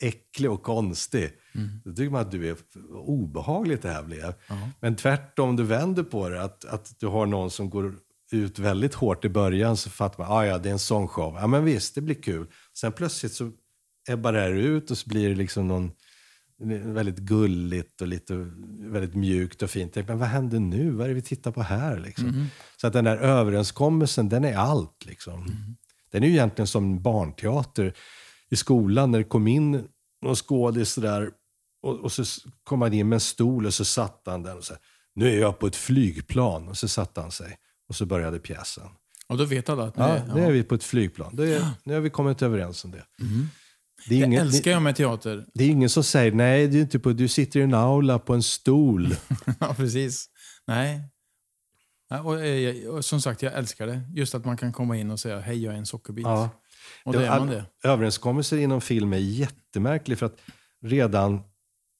[0.00, 1.30] äcklig och konstig.
[1.84, 2.56] Då tycker man att du är
[2.92, 4.34] obehagligt det här blev.
[4.80, 6.42] Men tvärtom, du vänder på det.
[6.42, 7.94] Att, att du har någon som går
[8.32, 11.36] ut väldigt hårt i början så fattar man, ah, ja det är en sån show.
[11.40, 12.46] Ja men visst, det blir kul.
[12.78, 13.50] Sen plötsligt så
[14.08, 15.90] ebbar det här ut och så blir det liksom någon
[16.84, 18.34] väldigt gulligt och lite
[18.80, 19.94] väldigt mjukt och fint.
[19.94, 20.90] Men vad händer nu?
[20.90, 21.98] Vad är det vi tittar på här?
[21.98, 22.48] Liksom?
[22.80, 25.04] Så att den där överenskommelsen, den är allt.
[25.06, 25.46] Liksom.
[26.12, 27.94] Den är ju egentligen som barnteater
[28.50, 29.88] i skolan när det kom in
[30.22, 31.30] någon skådis där
[31.82, 32.24] och, och så
[32.64, 34.74] kom han in med en stol och så satt han där och sa
[35.14, 36.68] nu är jag på ett flygplan.
[36.68, 37.56] Och så satte han sig
[37.88, 38.88] och så började pjäsen.
[39.28, 40.46] Och då vet alla att Ja, nej, nu ja.
[40.46, 41.38] är vi på ett flygplan.
[41.38, 43.04] Är, nu har vi kommit överens om det.
[44.08, 45.46] Det, är Det ingen, älskar jag med teater.
[45.54, 48.18] det är ingen som säger nej, du, är inte på, du sitter i en aula
[48.18, 49.14] på en stol.
[49.60, 50.26] ja, precis.
[50.66, 51.00] Nej.
[52.10, 54.00] Ja, Och, eh, jag- och som sagt, jag älskar det.
[54.14, 56.24] Just att man kan komma in och säga hej, jag är en sockerbit.
[56.26, 56.50] Ja.
[57.04, 57.64] Och då är man det.
[57.84, 60.36] Överenskommelser inom film är jättemärklig för att
[60.84, 61.40] redan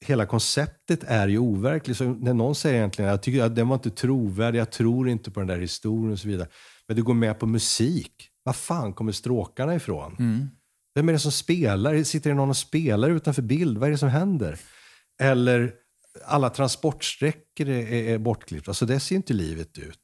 [0.07, 1.97] hela konceptet är ju overkligt.
[1.97, 5.31] Så när någon säger egentligen jag tycker att den var inte trovärdig, jag tror inte
[5.31, 6.49] på den där historien och så vidare.
[6.89, 8.13] Men du går med på musik.
[8.43, 10.17] Var fan kommer stråkarna ifrån?
[10.19, 10.49] Mm.
[10.99, 12.03] Vem är det som spelar?
[12.03, 13.79] Sitter det någon och spelar utanför bild?
[13.79, 14.59] Vad är det som händer?
[15.21, 15.73] Eller
[16.25, 18.75] alla transportsträckor är, är, bortklippta.
[18.75, 19.99] Så det ser inte livet ut.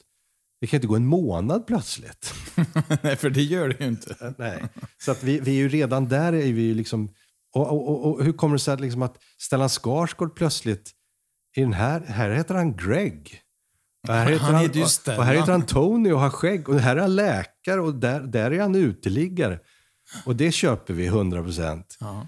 [0.61, 2.35] Det kan inte gå en månad plötsligt.
[3.03, 4.35] Nej, för det gör det ju inte.
[4.39, 4.65] Nej.
[4.99, 6.33] Så att vi, vi är ju redan där.
[6.33, 7.15] Är vi ju liksom,
[7.55, 10.91] och, och, och, och hur kommer det sig att, liksom att Stellan Skarsgård plötsligt
[11.57, 13.41] I den här, här heter han Greg.
[14.09, 16.69] Och här heter Han han, och här heter han Tony och har skägg.
[16.69, 19.61] Och här är han läkare och där, där är han uteliggare.
[20.25, 21.85] Och det köper vi 100%.
[22.01, 22.27] Ja.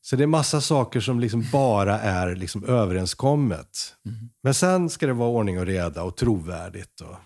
[0.00, 3.94] Så det är massa saker som liksom bara är liksom överenskommet.
[4.42, 7.16] Men sen ska det vara ordning och reda och trovärdigt och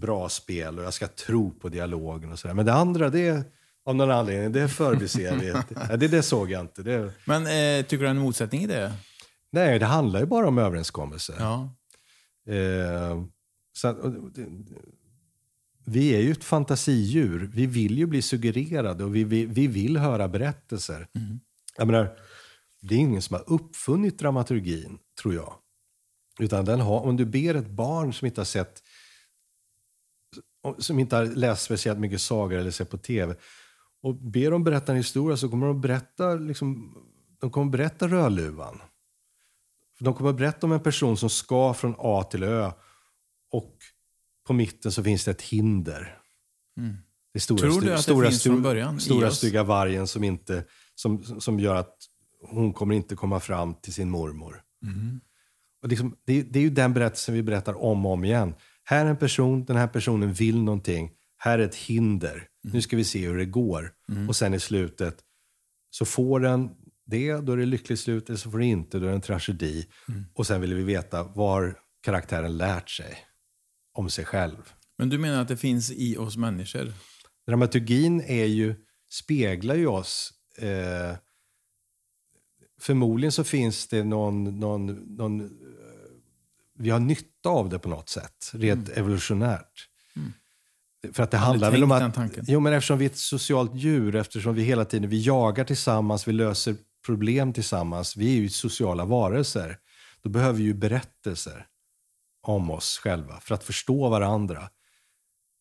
[0.00, 2.54] bra spel och jag ska tro på dialogen och sådär.
[2.54, 3.44] Men det andra, det är
[3.86, 5.48] av någon anledning, det förbiser vi.
[5.88, 6.82] Ja, det, det såg jag inte.
[6.82, 8.92] Det, Men eh, tycker du det är en motsättning i det?
[9.52, 11.34] nej, det handlar ju bara om överenskommelser.
[11.38, 11.74] Ja.
[12.54, 13.22] Eh,
[13.72, 13.92] så
[14.34, 14.46] det-
[15.88, 17.50] vi är ju ett fantasidjur.
[17.54, 21.08] Vi vill ju bli suggererade och vi, vi, vi vill höra berättelser.
[21.76, 22.18] Jag menar,
[22.80, 25.54] det är ingen som har uppfunnit dramaturgin, tror jag.
[26.40, 28.82] Utan den har, om du ber ett barn som inte har sett
[30.78, 33.34] som inte har läst speciellt mycket sagor eller sett på tv
[34.02, 36.94] och ber dem berätta en historia så kommer de berätta, liksom,
[37.40, 38.80] de kommer berätta Rödluvan.
[40.00, 42.72] De kommer att berätta om en person som ska från A till Ö
[43.50, 43.76] och
[44.48, 46.18] på mitten så finns det ett hinder.
[47.32, 47.72] Det är stora, Mm.
[47.72, 51.24] Tror du att det stora, finns stu- från början Stora stygga vargen som, inte, som,
[51.24, 51.96] som gör att
[52.48, 54.62] hon kommer inte komma fram till sin mormor.
[54.86, 55.20] Mm.
[55.82, 58.54] Och liksom, det, det är ju den berättelsen vi berättar om och om igen.
[58.84, 61.10] Här är en person, den här personen vill någonting.
[61.38, 62.34] Här är ett hinder.
[62.34, 62.74] Mm.
[62.74, 63.92] Nu ska vi se hur det går.
[64.28, 65.18] Och sen i slutet
[65.90, 66.70] så får den
[67.06, 68.28] det, då är det lyckligt slut.
[68.28, 69.86] Eller så får det inte, då är det en tragedi.
[70.08, 70.24] Mm.
[70.34, 73.18] Och sen vill vi veta var karaktären lärt sig
[73.98, 74.72] om sig själv.
[74.98, 76.92] Men du menar att det finns i oss människor?
[77.46, 78.74] Dramaturgin är ju,
[79.10, 80.32] speglar ju oss.
[80.58, 81.16] Eh,
[82.80, 84.86] förmodligen så finns det någon, någon,
[85.16, 85.40] någon...
[85.40, 85.46] eh,
[86.78, 89.88] Vi har nytta av det på något sätt, rent evolutionärt.
[91.12, 92.18] För att det handlar väl om att...
[92.48, 96.28] Jo, men eftersom vi är ett socialt djur, eftersom vi hela tiden vi jagar tillsammans,
[96.28, 96.76] vi löser
[97.06, 98.16] problem tillsammans.
[98.16, 99.78] Vi är ju sociala varelser.
[100.22, 101.66] Då behöver vi ju berättelser
[102.48, 104.70] om oss själva för att förstå varandra.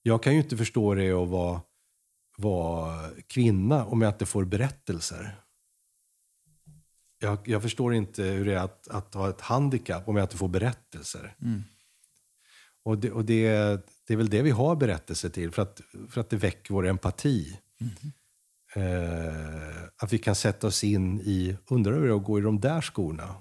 [0.01, 1.61] Jag kan ju inte förstå det att vara,
[2.37, 5.41] vara kvinna om jag inte får berättelser.
[7.19, 10.37] Jag, jag förstår inte hur det är att, att ha ett handikapp om jag inte
[10.37, 11.35] får berättelser.
[12.83, 13.49] Och, det, och det,
[14.07, 16.87] det är väl det vi har berättelser till, för att, för att det väcker vår
[16.87, 17.59] empati.
[18.75, 22.41] Eh, att vi kan sätta oss in i, undrar hur det är att gå i
[22.41, 23.35] de där skorna.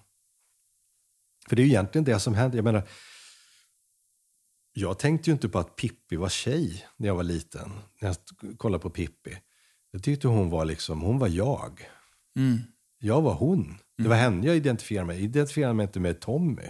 [1.48, 2.58] För det är ju egentligen det som händer.
[2.58, 2.88] Jag menar,
[4.78, 7.72] jag tänkte ju inte på att Pippi var tjej när jag var liten.
[8.00, 8.16] När jag
[8.58, 9.38] kollade på Pippi.
[9.90, 11.88] Jag tyckte hon var liksom, hon var jag.
[12.38, 12.58] Mm.
[12.98, 13.78] Jag var hon.
[13.98, 16.62] Det var henne jag identifierade mig Jag identifierade mig inte med Tommy.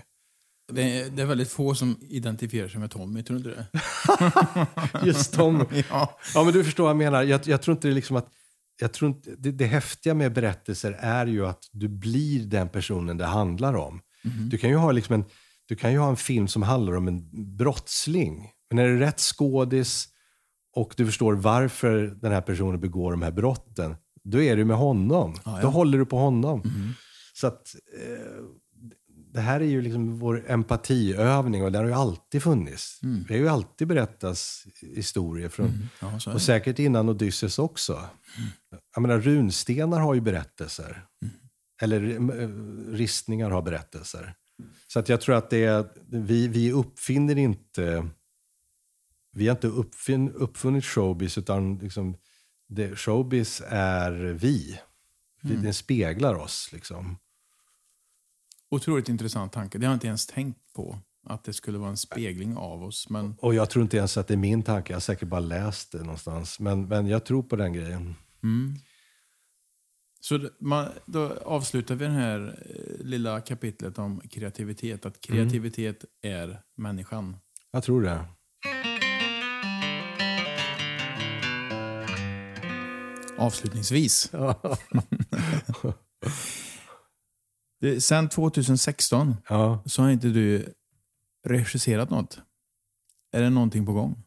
[0.73, 3.79] Det är, det är väldigt få som identifierar sig med Tommy, tror du inte det?
[5.07, 5.65] Just Tommy.
[5.91, 6.19] Ja.
[6.35, 7.23] Ja, men du förstår vad jag menar.
[7.23, 8.29] Jag, jag tror inte det liksom att...
[8.81, 13.17] Jag tror inte, det, det häftiga med berättelser är ju att du blir den personen
[13.17, 14.01] det handlar om.
[14.51, 15.25] Du, kan ju ha liksom en,
[15.69, 18.51] du kan ju ha en film som handlar om en brottsling.
[18.71, 20.09] Men är det rätt skådis
[20.73, 24.77] och du förstår varför den här personen begår de här brotten, då är du med
[24.77, 25.35] honom.
[25.45, 25.63] Ja, ja.
[25.63, 26.63] Då håller du på honom.
[27.35, 28.45] Så att eh,
[29.33, 33.01] det här är ju liksom vår empatiövning och den har ju alltid funnits.
[33.29, 38.03] Det har ju alltid berättats historier från, Ja, så är och säkert innan Odysseus också.
[38.95, 41.05] Jag menar, runstenar har ju berättelser.
[41.83, 42.49] Eller eh,
[42.95, 44.35] ristningar har berättelser.
[44.89, 48.09] Så att jag tror att det är, vi, vi uppfinner inte,
[49.33, 52.17] vi har inte uppfin, uppfunnit showbiz utan liksom,
[52.69, 54.81] det, showbiz är vi.
[55.43, 57.19] vi Den speglar oss liksom.
[58.71, 59.79] Otroligt intressant tanke.
[59.79, 60.99] Det har jag inte ens tänkt på.
[61.29, 63.11] Att det skulle vara en spegling av oss.
[63.11, 65.41] Men Och jag tror inte ens att det är min tanke, jag har säkert bara
[65.41, 66.61] läst det någonstans.
[66.61, 68.15] Men, men jag tror på den grejen.
[70.29, 75.07] Så man, då avslutar vi det här eh, lilla kapitlet om kreativitet.
[75.07, 77.37] Att kreativitet är människan.
[77.71, 78.25] Jag tror det.
[83.39, 84.31] Avslutningsvis.
[87.81, 89.83] Det- Sen 2016 Ja.
[89.87, 90.75] så har inte du
[91.47, 92.39] regisserat något.
[93.33, 94.23] Är det någonting på gång?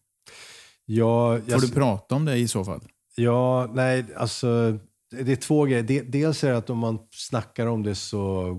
[0.85, 2.81] Jag, Får jag, du prata om det i så fall?
[3.15, 4.79] Ja, nej, alltså
[5.11, 5.83] det är två grejer.
[5.83, 8.55] De- Dels är det att om man snackar om det så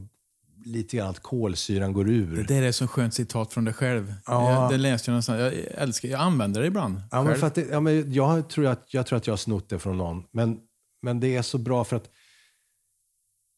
[0.64, 2.36] lite grann att kolsyran går ur.
[2.36, 4.14] Det där är så skönt citat från dig själv.
[4.26, 4.68] Ja.
[4.70, 5.38] Det läste jag någonstans.
[5.40, 7.00] Jag älskar Jag använder det ibland.
[7.10, 9.36] Ja, men för att det, ja, men jag, tror att, jag tror att jag har
[9.38, 10.24] snott det från någon.
[10.32, 10.58] Men,
[11.02, 12.10] men det är så bra för att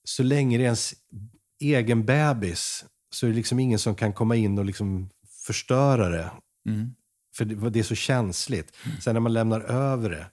[0.05, 0.95] så länge det är ens
[1.61, 2.85] egen bebis
[3.15, 5.11] så är det liksom ingen som kan komma in och liksom
[5.47, 6.31] förstöra det.
[6.69, 6.95] Mm.
[7.37, 8.77] För det, det är så känsligt.
[9.01, 10.27] Sen när man lämnar över det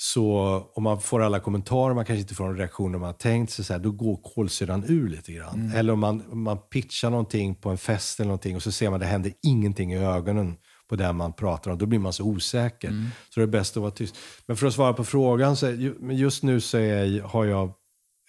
[0.00, 3.52] så om man får alla kommentarer, man kanske inte får de reaktioner man har tänkt
[3.52, 5.60] sig, så här, då går kolsyran ur lite grann.
[5.60, 5.76] Mm.
[5.76, 8.90] Eller om man, om man pitchar någonting på en fest eller någonting och så ser
[8.90, 10.56] man att det händer ingenting i ögonen
[10.88, 11.78] på det man pratar om.
[11.78, 12.88] Då blir man så osäker.
[12.88, 13.06] Mm.
[13.34, 14.16] Så det är bäst att vara tyst.
[14.46, 17.64] Men för att svara på frågan, så är, just nu så är, har jag,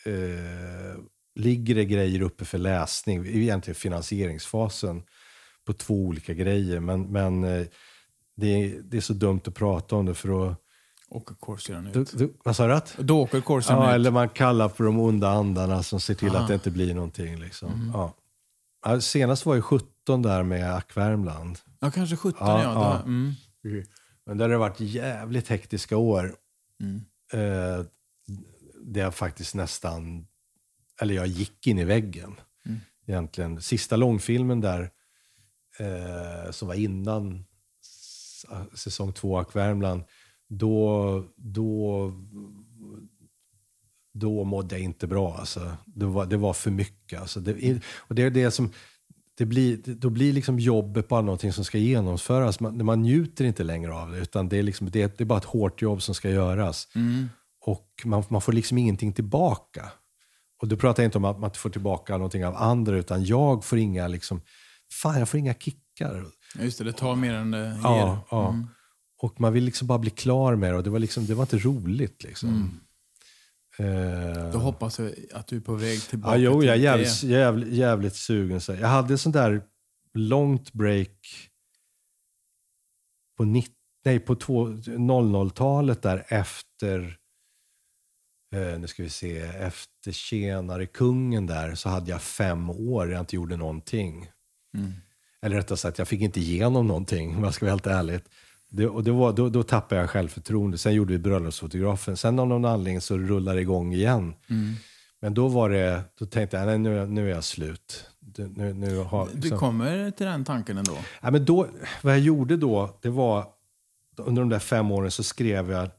[0.05, 0.99] eh,
[1.35, 5.03] ligger det grejer uppe för läsning, egentligen finansieringsfasen,
[5.65, 6.79] på två olika grejer.
[6.79, 7.65] Men, men eh,
[8.37, 10.57] det, är, det är så dumt att prata om det för att
[11.11, 12.17] Åker kolsyran ut.
[12.17, 12.73] du, vad sa du?
[12.73, 12.95] Att?
[12.97, 13.95] Då åker kolsyran Ja, ut.
[13.95, 16.39] eller man kallar på de onda andarna som ser till Aha.
[16.39, 17.39] att det inte blir någonting.
[17.39, 17.71] Liksom.
[17.71, 17.91] Mhm.
[17.93, 18.13] Ja.
[18.85, 21.59] Ja, senast var ju 17 där med Ack Värmland.
[21.79, 22.73] Ja, kanske 17 Ja, ja.
[22.73, 22.97] ja.
[22.97, 23.33] Det, mm.
[24.25, 26.35] Men där har det varit jävligt hektiska år.
[26.81, 27.01] Mm.
[27.33, 27.85] Eh,
[28.83, 30.27] det har faktiskt nästan...
[31.01, 32.35] Eller jag gick in i väggen.
[32.65, 32.79] Mm.
[33.07, 33.61] Egentligen.
[33.61, 34.89] Sista långfilmen där,
[35.79, 37.45] eh, som var innan
[37.81, 40.03] s- säsong två Ack Värmland,
[40.49, 42.11] då, då,
[44.13, 45.37] då mådde jag inte bra.
[45.37, 45.71] Alltså.
[45.85, 47.21] Det, var, det var för mycket.
[47.21, 47.39] Alltså.
[47.39, 48.71] Det, och det är det som...
[49.37, 52.59] Det blir, då blir liksom jobbet bara någonting som ska genomföras.
[52.59, 55.37] Man, man njuter inte längre av det, utan det är, liksom, det, det är bara
[55.39, 56.87] ett hårt jobb som ska göras.
[56.95, 57.29] Mm.
[57.65, 59.91] Och man, man får liksom ingenting tillbaka.
[60.61, 63.65] Och då pratar jag inte om att man får tillbaka någonting av andra, utan jag
[63.65, 64.41] får inga, liksom,
[65.01, 66.25] fan jag får inga kickar.
[66.59, 67.79] Just det, det tar mer än det ger.
[67.83, 68.49] Ja, ja.
[68.49, 68.67] Mm.
[69.21, 71.43] Och man vill liksom bara bli klar med det och det var, liksom, det var
[71.43, 72.23] inte roligt.
[72.23, 72.79] Liksom.
[73.77, 77.23] Eh, Då hoppas jag att du är på väg tillbaka Ja, jo, jag är jävligt,
[77.23, 78.61] jävligt, jävligt sugen.
[78.61, 79.61] Så Jag hade sånt där
[80.13, 81.49] långt break
[83.37, 83.73] på, 90,
[84.05, 87.17] nej, på två- 00-talet där efter,
[88.55, 93.13] eh, nu ska vi se, efter Tjenare kungen där så hade jag fem år där
[93.13, 94.29] jag inte gjorde någonting.
[94.77, 94.91] Mm.
[95.41, 98.29] Eller rättare sagt, jag fick inte igenom någonting om jag ska vara helt ärligt.
[98.71, 100.77] Det, och det var, då, då tappade jag självförtroende.
[100.77, 102.17] Sen gjorde vi bröllopsfotografen.
[102.17, 104.33] Sen av någon anledning så rullade det igång igen.
[104.49, 104.73] Mm.
[105.21, 108.05] Men då var det, då tänkte jag, nej nu, nu är jag slut.
[108.37, 110.97] Nu, nu har, Du liksom- kommer till den tanken ändå?
[111.21, 111.67] ja, men då,
[112.01, 113.45] vad jag gjorde då, det var,
[114.17, 115.89] under de där fem åren så skrev jag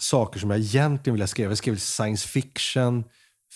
[0.00, 1.50] saker som jag egentligen ville skriva.
[1.50, 3.04] Jag skrev science fiction,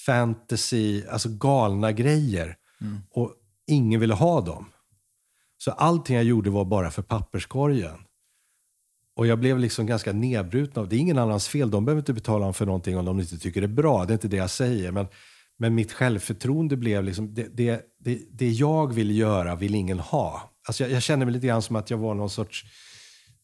[0.07, 2.57] fantasy, alltså galna grejer.
[2.81, 2.99] Mm.
[3.11, 3.33] Och
[3.67, 4.67] ingen ville ha dem.
[5.65, 7.97] Så allting jag gjorde var bara för papperskorgen.
[9.17, 10.97] Och jag blev liksom ganska nedbruten av det.
[10.97, 11.71] är ingen annans fel.
[11.71, 14.05] De behöver inte betala för någonting om de inte tycker det är bra.
[14.05, 14.93] Det är inte det jag säger.
[14.93, 15.07] Men,
[15.59, 20.51] men mitt självförtroende blev liksom, det, det, det, det jag vill göra vill ingen ha.
[20.67, 22.65] Alltså jag, jag kände mig lite grann som att jag var någon sorts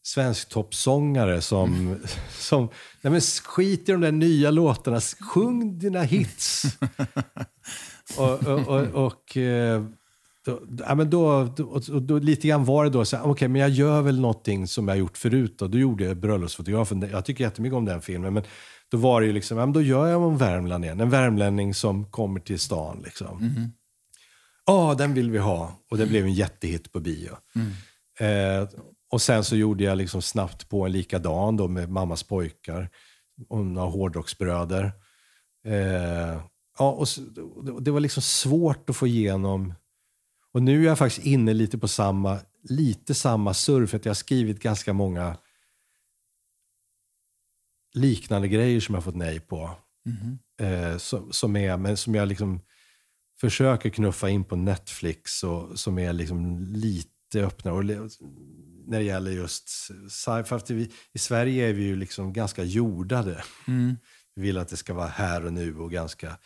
[0.02, 1.96] svensk toppsångare som,
[2.30, 2.68] som
[3.00, 6.64] nej men skit i de där nya låtarna, sjung dina hits.
[8.18, 9.84] och, och, och, och eh,
[10.50, 13.70] då, ja, men då, då, då, lite grann var det då så okej, men jag
[13.70, 15.62] gör väl någonting som jag gjort förut.
[15.62, 17.08] Och då gjorde jag Bröllopsfotografen.
[17.12, 18.34] Jag tycker jättemycket om den filmen.
[18.34, 18.42] Men
[18.90, 21.00] då var det ju liksom, ja, men då gör jag om Värmland igen.
[21.00, 23.00] En värmlänning som kommer till stan.
[23.04, 23.38] Liksom.
[24.66, 25.72] Ja, den vill vi ha.
[25.90, 27.30] Och det blev en jättehit på bio.
[28.26, 28.68] Eh,
[29.12, 32.88] och sen så gjorde jag liksom snabbt på en likadan då med Mammas pojkar
[33.48, 34.92] och några hårdrocksbröder.
[35.66, 36.40] Eh,
[36.78, 39.74] ja, och så, det- det var liksom svårt att få igenom.
[40.52, 44.10] Och nu är jag faktiskt inne lite på samma, lite samma surr, för att jag
[44.10, 45.36] har skrivit ganska många
[47.94, 49.70] liknande grejer som jag fått nej på.
[50.04, 50.38] Mhm.
[50.60, 52.60] Eh, som, som, är, men som jag liksom
[53.40, 57.74] försöker knuffa in på Netflix och som är liksom lite öppnare.
[57.74, 57.84] Och
[58.86, 59.68] när det gäller just
[60.10, 60.90] sci-fi.
[61.12, 63.44] I Sverige är vi ju liksom ganska jordade.
[63.68, 63.96] Mm.
[64.34, 66.36] Vi vill att det ska vara här och nu och ganska...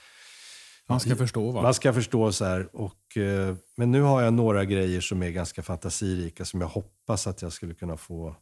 [0.88, 1.62] Man ska förstå va?
[1.62, 2.76] Man ska förstå så här.
[2.76, 7.26] Och, eh, men nu har jag några grejer som är ganska fantasirika som jag hoppas
[7.26, 8.36] att jag skulle kunna få,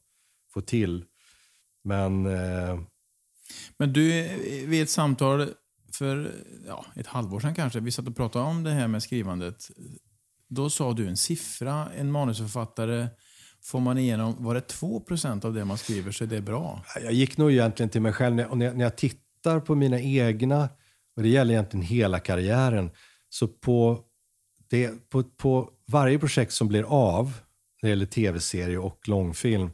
[0.55, 1.05] få till.
[1.85, 2.81] Men eh,
[3.79, 4.29] Men du,
[4.67, 5.49] vid ett samtal
[5.93, 6.33] för
[6.67, 9.71] ja, ett halvår sedan kanske, vi satt och pratade om det här med skrivandet.
[10.49, 13.09] Då sa du en siffra, en manusförfattare,
[13.63, 15.05] får man igenom, var det 2
[15.43, 16.85] av det man skriver så är det bra?
[17.03, 18.41] Jag gick nog egentligen till mig själv.
[18.41, 20.69] Och när, jag, när jag tittar på mina egna,
[21.17, 22.91] och det gäller egentligen hela karriären,
[23.29, 24.05] så på,
[24.71, 27.27] det, på, på varje projekt som blir av,
[27.83, 29.71] när det gäller tv-serie och långfilm,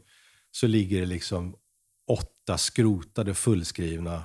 [0.50, 1.56] så ligger det liksom
[2.10, 4.24] åtta skrotade fullskrivna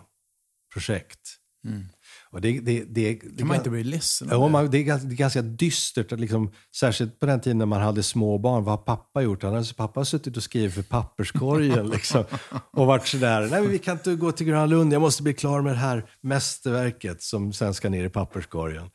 [0.73, 1.37] projekt.
[1.65, 1.87] Mm.
[2.33, 4.49] Och det, det, det, det, Kan man inte bli ledsen Ja, det?
[4.49, 6.11] man, det, är ganska, det är ganska dystert.
[6.11, 8.63] Liksom, särskilt på den tiden när man hade små barn.
[8.63, 9.43] Vad har pappa gjort?
[9.43, 11.89] Han hade, pappa har suttit och skrivit för papperskorgen.
[11.89, 12.23] liksom,
[12.71, 14.93] och varit sådär, nej vi kan inte gå till Gröna Lund.
[14.93, 18.89] Jag måste bli klar med det här mästerverket som sen ska ner i papperskorgen.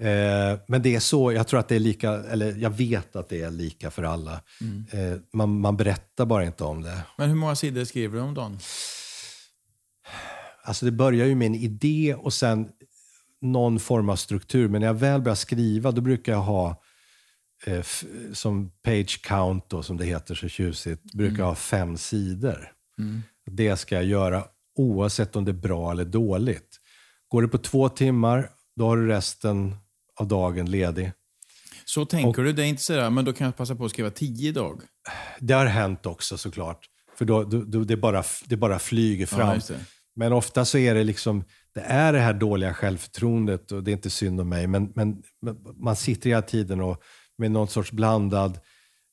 [0.00, 3.28] Eh, men det är så, jag tror att det är lika, eller jag vet att
[3.28, 4.32] det är lika för alla.
[4.90, 6.98] Eh, man, man berättar bara inte om det.
[7.18, 8.58] Men hur många sidor skriver du om dagen?
[10.66, 12.68] Alltså det börjar ju med en idé och sen
[13.40, 14.68] någon form av struktur.
[14.68, 16.82] Men när jag väl börjar skriva då brukar jag ha
[17.66, 17.84] eh,
[18.32, 22.72] som page count då, som det heter så tjusigt, brukar jag ha fem sidor.
[23.50, 24.44] Det ska jag göra
[24.76, 26.80] oavsett om det är bra eller dåligt.
[27.28, 29.76] Går det på två timmar, då har du resten
[30.20, 31.12] av dagen ledig.
[31.84, 32.52] Så tänker du?
[32.52, 34.80] Det är inte sådär, men då kan jag passa på att skriva tio idag.
[35.40, 36.86] Det har hänt också såklart.
[37.18, 39.60] För då, då, då det, bara, det bara flyger fram.
[39.68, 39.74] Ja.
[40.16, 41.44] Men ofta så är det liksom,
[41.74, 44.66] det är det här dåliga självförtroendet och det är inte synd om mig.
[44.66, 45.22] Men, men,
[45.76, 47.02] man sitter hela tiden och
[47.38, 48.58] med någon sorts blandad,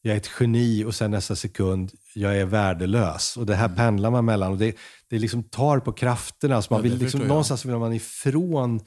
[0.02, 3.38] jag är ett geni och sen nästa sekund, jag är värdelös.
[3.38, 4.52] Och det här pendlar man mellan.
[4.52, 4.78] Och det,
[5.10, 6.62] det liksom tar på krafterna.
[6.62, 8.80] Så man Ja, vill liksom, någonstans vill man ifrån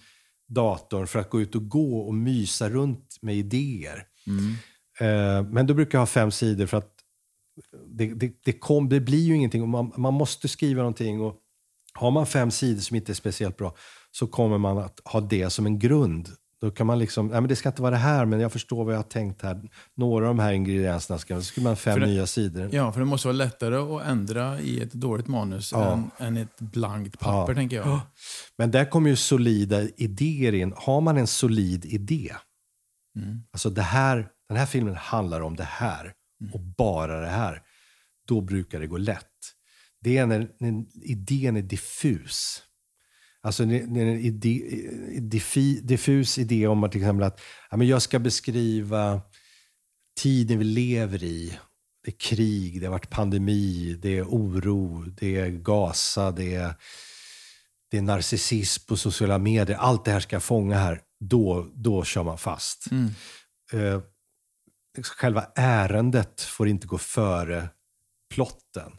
[0.49, 4.07] datorn för att gå ut och gå och mysa runt med idéer.
[5.01, 6.93] Eh, men då brukar jag ha fem sidor för att
[7.87, 9.63] det, det, det, kom, det blir ju ingenting.
[9.63, 11.21] Och man, man måste skriva någonting.
[11.21, 11.37] Och
[11.97, 13.75] har man fem sidor som inte är speciellt bra
[14.11, 16.29] så kommer man att ha det som en grund.
[16.61, 18.85] Då kan man liksom, nej men det ska inte vara det här, men jag förstår
[18.85, 19.63] vad jag har tänkt här.
[19.97, 22.69] Några av de här ingredienserna ska, så skriver man fem det- nya sidor.
[22.73, 25.93] Ja, för det måste vara lättare att ändra i ett dåligt manus Ja.
[25.93, 27.57] än, än ett blankt papper, Ja.
[27.57, 28.01] tänker jag.
[28.59, 30.73] Men där kommer ju solida idéer in.
[30.77, 32.33] Har man en solid idé,
[33.17, 33.43] Mm.
[33.53, 36.13] alltså det här, den här filmen handlar om det här
[36.53, 37.63] och bara det här,
[38.29, 39.23] då brukar det gå lätt.
[40.07, 42.63] Det är när, när idén är diffus.
[43.41, 44.63] Alltså när en idé,
[45.21, 47.41] diffi, diffus idé om att till exempel att
[47.71, 49.21] ja, men jag ska beskriva
[50.21, 51.59] tiden vi lever i.
[52.05, 56.75] Det är krig, det har varit pandemi, det är oro, det är Gaza, det är,
[57.91, 59.77] det är narcissism på sociala medier.
[59.77, 61.01] Allt det här ska jag fånga här.
[61.21, 62.91] Då, då kör man fast.
[62.91, 63.11] Mm.
[63.73, 64.01] Eh,
[65.03, 67.69] själva ärendet får inte gå före
[68.35, 68.93] plotten.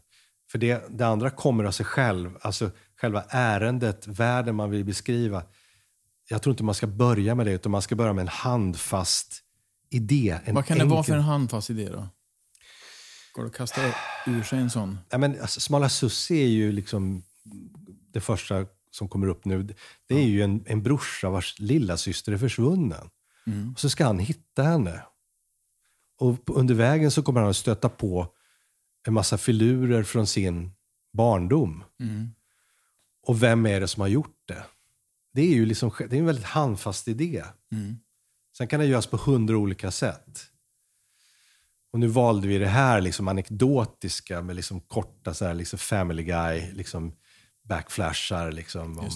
[0.58, 2.38] För det, det andra kommer av sig själv.
[2.42, 5.44] Alltså själva ärendet, världen man vill beskriva.
[6.30, 9.44] Jag tror inte man ska börja med det, utan man ska börja med en handfast
[9.90, 10.40] idé.
[10.46, 12.08] En Vad kan det vara enkel- för en handfast idé då?
[13.34, 13.82] Går det att kasta
[14.26, 14.98] ur sig en sån?
[15.10, 17.24] Ja, men, alltså, Smala Sussi är ju liksom
[18.14, 19.64] det första som kommer upp nu.
[20.08, 23.10] Det är ju en, en brorsa vars lilla syster är försvunnen.
[23.74, 25.02] Och så ska han hitta henne.
[26.20, 28.34] Och under vägen så kommer han att stöta på
[29.08, 30.72] en massa filurer från sin
[31.14, 31.84] barndom.
[32.00, 32.30] Mm.
[33.28, 34.64] Och vem är det som har gjort det?
[35.34, 37.44] Det är ju liksom, det är en väldigt handfast idé.
[37.72, 38.00] Mm.
[38.58, 40.46] Sen kan det göras på hundra olika sätt.
[41.92, 46.24] Och nu valde vi det här liksom anekdotiska med liksom korta så här, liksom family
[46.24, 47.14] guy, liksom
[47.64, 48.52] backflashar.
[48.52, 49.10] Liksom, om.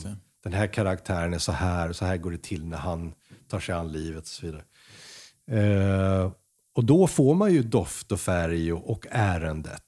[0.43, 3.13] Den här karaktären är så här, och så här går det till när han
[3.47, 4.63] tar sig an livet och så vidare.
[5.47, 6.31] Eh,
[6.73, 9.83] och då får man ju doft och färg och, och ärendet.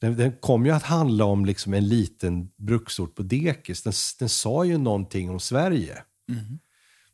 [0.00, 3.82] Den, den kom ju att handla om liksom en liten bruksort på dekis.
[3.82, 6.02] Den, den sa ju någonting om Sverige.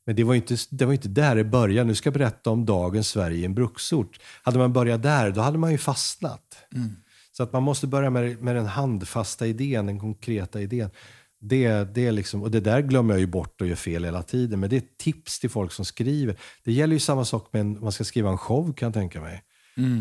[0.07, 1.89] Men det var inte, det var inte där det började.
[1.89, 4.21] Nu ska jag berätta om dagens Sverige i en bruksort.
[4.43, 6.57] Hade man börjat där, då hade man ju fastnat.
[7.33, 10.91] Så att man måste börja med, med den handfasta idén, den konkreta idén.
[11.47, 14.61] Det, det liksom, och det där glömmer jag ju bort och gör fel hela tiden.
[14.61, 16.37] Men det är ett tips till folk som skriver.
[16.65, 19.21] Det gäller ju samma sak med en, man ska skriva en show kan jag tänka
[19.21, 19.43] mig.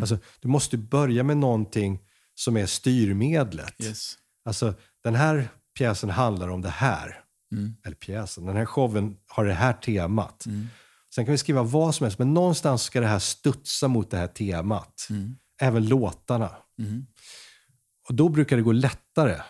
[0.02, 2.00] Alltså, du måste börja med någonting
[2.36, 3.76] som är styrmedlet.
[3.84, 4.16] Yes.
[4.46, 4.74] Alltså,
[5.04, 7.20] den här pjäsen handlar om det här.
[7.86, 10.46] Eller pjäsen, den här showen har det här temat.
[11.16, 14.18] Sen kan vi skriva vad som helst, men någonstans ska det här studsa mot det
[14.18, 15.08] här temat.
[15.62, 16.50] Även låtarna.
[18.10, 19.41] Och då brukar det gå lättare.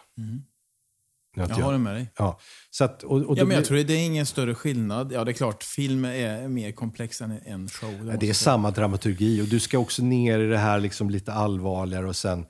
[1.35, 2.11] Jag har det med dig.
[2.17, 5.11] Ja, så att, och, och Ja, men jag blir- tror det är ingen större skillnad.
[5.11, 7.89] Ja, det är klart, film är mer komplex än en show.
[7.93, 11.09] Ja, måste det är samma dramaturgi och du ska också ner i det här liksom
[11.09, 12.45] lite allvarligare och sen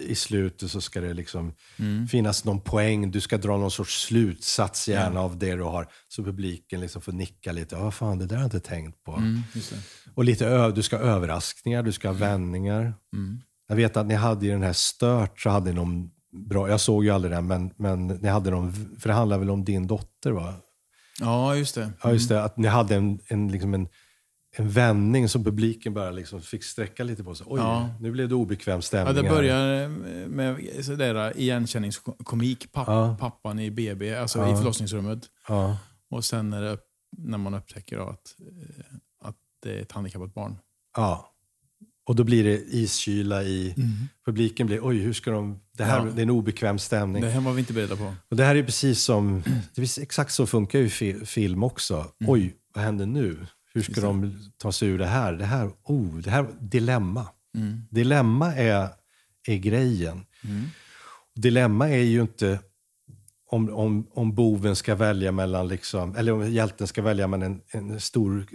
[0.00, 2.08] i slutet så ska det liksom Mm.
[2.08, 3.10] finnas någon poäng.
[3.10, 5.88] Du ska dra någon sorts slutsats gärna av det du har.
[6.08, 7.74] Så publiken liksom får nicka lite.
[7.76, 9.12] Ja, fan, det där har jag inte tänkt på.
[9.12, 9.60] Mm, det.
[10.14, 12.94] Och lite du ska ha överraskningar, du ska ha vändningar.
[13.12, 13.40] Mm.
[13.68, 16.80] Jag vet att ni hade i den här Stört så hade ni någon bra, jag
[16.80, 19.86] såg ju aldrig den, men, men ni hade någon, för det handlar väl om din
[19.86, 20.54] dotter va?
[21.20, 21.90] Ja, just det.
[22.02, 22.42] Ja, just det.
[22.44, 23.88] Att ni hade en, en, liksom en,
[24.56, 27.46] en vändning som publiken bara liksom fick sträcka lite på sig.
[27.50, 27.88] Oj, Ja.
[28.00, 29.36] nu blev det obekväm Ja, stämning det här.
[29.36, 29.88] börjar
[30.28, 32.72] med sådär igenkänningskomik.
[32.72, 33.16] Papp, Ja.
[33.20, 34.52] Pappan i BB, alltså Ja.
[34.52, 35.18] i förlossningsrummet.
[35.48, 35.78] Ja,
[36.10, 36.78] Och sen när, det,
[37.16, 38.96] när man upptäcker att, eh,
[39.28, 40.56] att det är ett handikappat barn.
[40.96, 41.32] Ja.
[42.06, 43.74] Och då blir det iskyla i...
[44.24, 45.60] Publiken blir, oj, hur ska de...
[45.76, 46.12] Det här Ja.
[46.12, 47.22] det är en obekväm stämning.
[47.22, 48.14] Det här var vi inte beredda på.
[48.30, 49.42] Och det här är precis som...
[49.74, 52.06] Det är exakt så funkar ju fi, film också.
[52.26, 53.46] Oj, vad händer nu?
[53.74, 55.32] Hur ska de ta sig ur det här?
[55.32, 57.26] Det här, oh, det här dilemma.
[57.90, 58.88] Dilemma är,
[59.48, 60.24] är grejen.
[61.34, 62.58] Dilemma är ju inte
[63.50, 67.90] om, om, om boven ska välja mellan, liksom, eller om hjälten ska välja mellan en,
[67.90, 68.46] en stor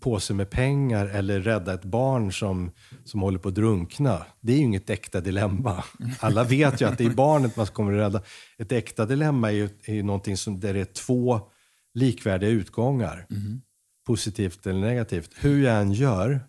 [0.00, 2.70] påse med pengar eller rädda ett barn som,
[3.04, 4.26] som håller på att drunkna.
[4.40, 5.84] Det är ju inget äkta dilemma.
[6.20, 8.22] Alla vet ju att det är barnet man kommer att rädda.
[8.58, 11.40] Ett äkta dilemma är ju, är någonting som, där det är två
[11.94, 13.26] likvärdiga utgångar.
[14.06, 15.30] Positivt eller negativt.
[15.40, 16.40] Hur jag än gör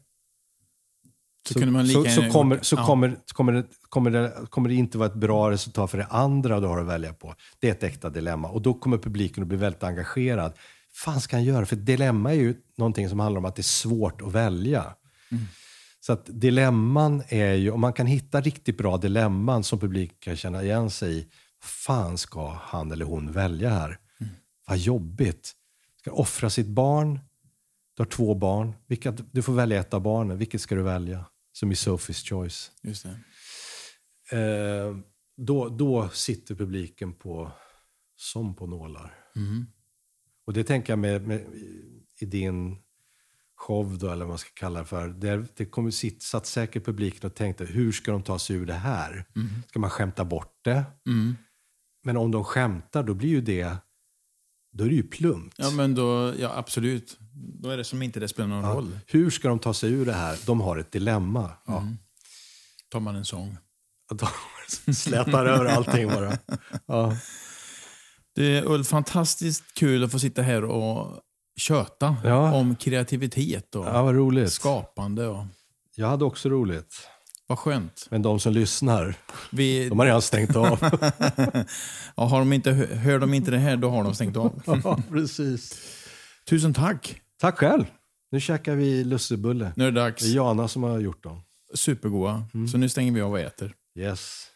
[1.48, 2.86] Så, kunde man lika så, så, gärna kommer, gjort- så ja.
[2.86, 6.60] kommer, kommer, det, kommer, det, kommer det inte vara ett bra resultat för det andra
[6.60, 7.36] du har att välja på.
[7.60, 8.48] Det är ett äkta dilemma.
[8.50, 10.54] Och då kommer publiken att bli väldigt engagerad.
[10.94, 11.66] Fan ska han göra?
[11.66, 14.96] För dilemma är ju någonting som handlar om att det är svårt att välja.
[16.00, 20.36] Så att dilemman är ju, om man kan hitta riktigt bra dilemman som publiken kan
[20.36, 21.28] känna igen sig i.
[21.62, 23.98] Fan ska han eller hon välja här?
[24.68, 25.54] Vad jobbigt.
[26.00, 27.20] Ska offra sitt barn?
[27.96, 28.74] Du har två barn.
[28.88, 30.38] Vilka, du får välja ett av barnen.
[30.38, 31.26] Vilket ska du välja?
[31.54, 32.72] Som i Sophie's Choice.
[32.82, 34.38] Just det.
[34.38, 34.98] Eh,
[35.38, 37.52] då, då sitter publiken på,
[38.16, 39.14] som på nålar.
[40.46, 41.46] Och det tänker jag med, med,
[42.20, 42.78] i din
[43.56, 45.08] show, då, eller vad man ska kalla det för.
[45.08, 48.66] Där, det kommer sitt, satt säkert publiken och tänkte, hur ska de ta sig ur
[48.66, 49.26] det här?
[49.70, 50.84] Ska man skämta bort det?
[52.04, 53.78] Men om de skämtar, då blir ju det,
[54.74, 55.56] då är det ju plumpt.
[55.58, 57.18] Ja, men då, ja, absolut.
[57.34, 59.00] Då är det som inte det spelar någon roll.
[59.08, 60.40] Hur ska de ta sig ur det här?
[60.46, 61.52] De har ett dilemma.
[61.66, 61.88] Ja.
[62.90, 63.58] Tar man en sång.
[64.14, 66.38] De slätar över allting bara.
[66.86, 67.18] Ja.
[68.66, 71.20] Ulf, fantastiskt kul att få sitta här och
[71.58, 72.54] köta Ja.
[72.54, 75.28] om kreativitet och ja, skapande.
[75.28, 75.46] Och,
[75.96, 77.08] Jag hade också roligt.
[77.48, 78.08] vad skönt.
[78.12, 79.16] Men de som lyssnar,
[79.52, 80.80] Vi, de har redan stängt av.
[82.16, 84.62] ja, har de inte, hör de inte det här, då har de stängt av.
[84.84, 85.80] ja, precis.
[86.50, 87.22] Tusen tack.
[87.40, 87.86] Tack själv.
[88.32, 89.72] Nu käkar vi lussebulle.
[89.76, 90.24] Nu är det dags.
[90.24, 91.42] Det är Jana som har gjort dem.
[91.74, 92.44] Supergoda.
[92.72, 93.74] Så nu stänger vi av och äter.
[94.00, 94.48] Yes.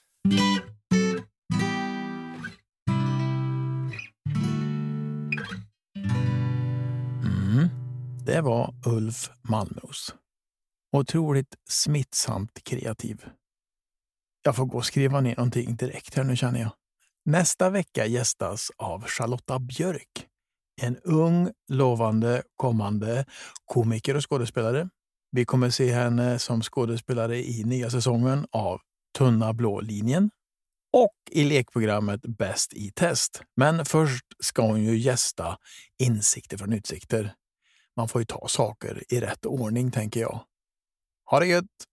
[8.35, 10.15] Det var Ulf Malmros.
[10.91, 13.25] Otroligt smittsamt kreativ.
[14.43, 16.71] Jag får gå och skriva ner någonting direkt här nu känner jag.
[17.25, 20.27] Nästa vecka gästas av Charlotta Björk.
[20.81, 23.25] En ung, lovande, kommande
[23.65, 24.89] komiker och skådespelare.
[25.31, 28.79] Vi kommer se henne som skådespelare i nya säsongen av
[29.17, 30.29] Tunna blå linjen
[30.93, 33.41] och i lekprogrammet Bäst i test.
[33.57, 35.57] Men först ska hon ju gästa
[35.99, 37.35] Insikter från utsikter.
[37.97, 40.39] Man får ju ta saker i rätt ordning, tänker jag.
[41.25, 41.65] Ha det gött!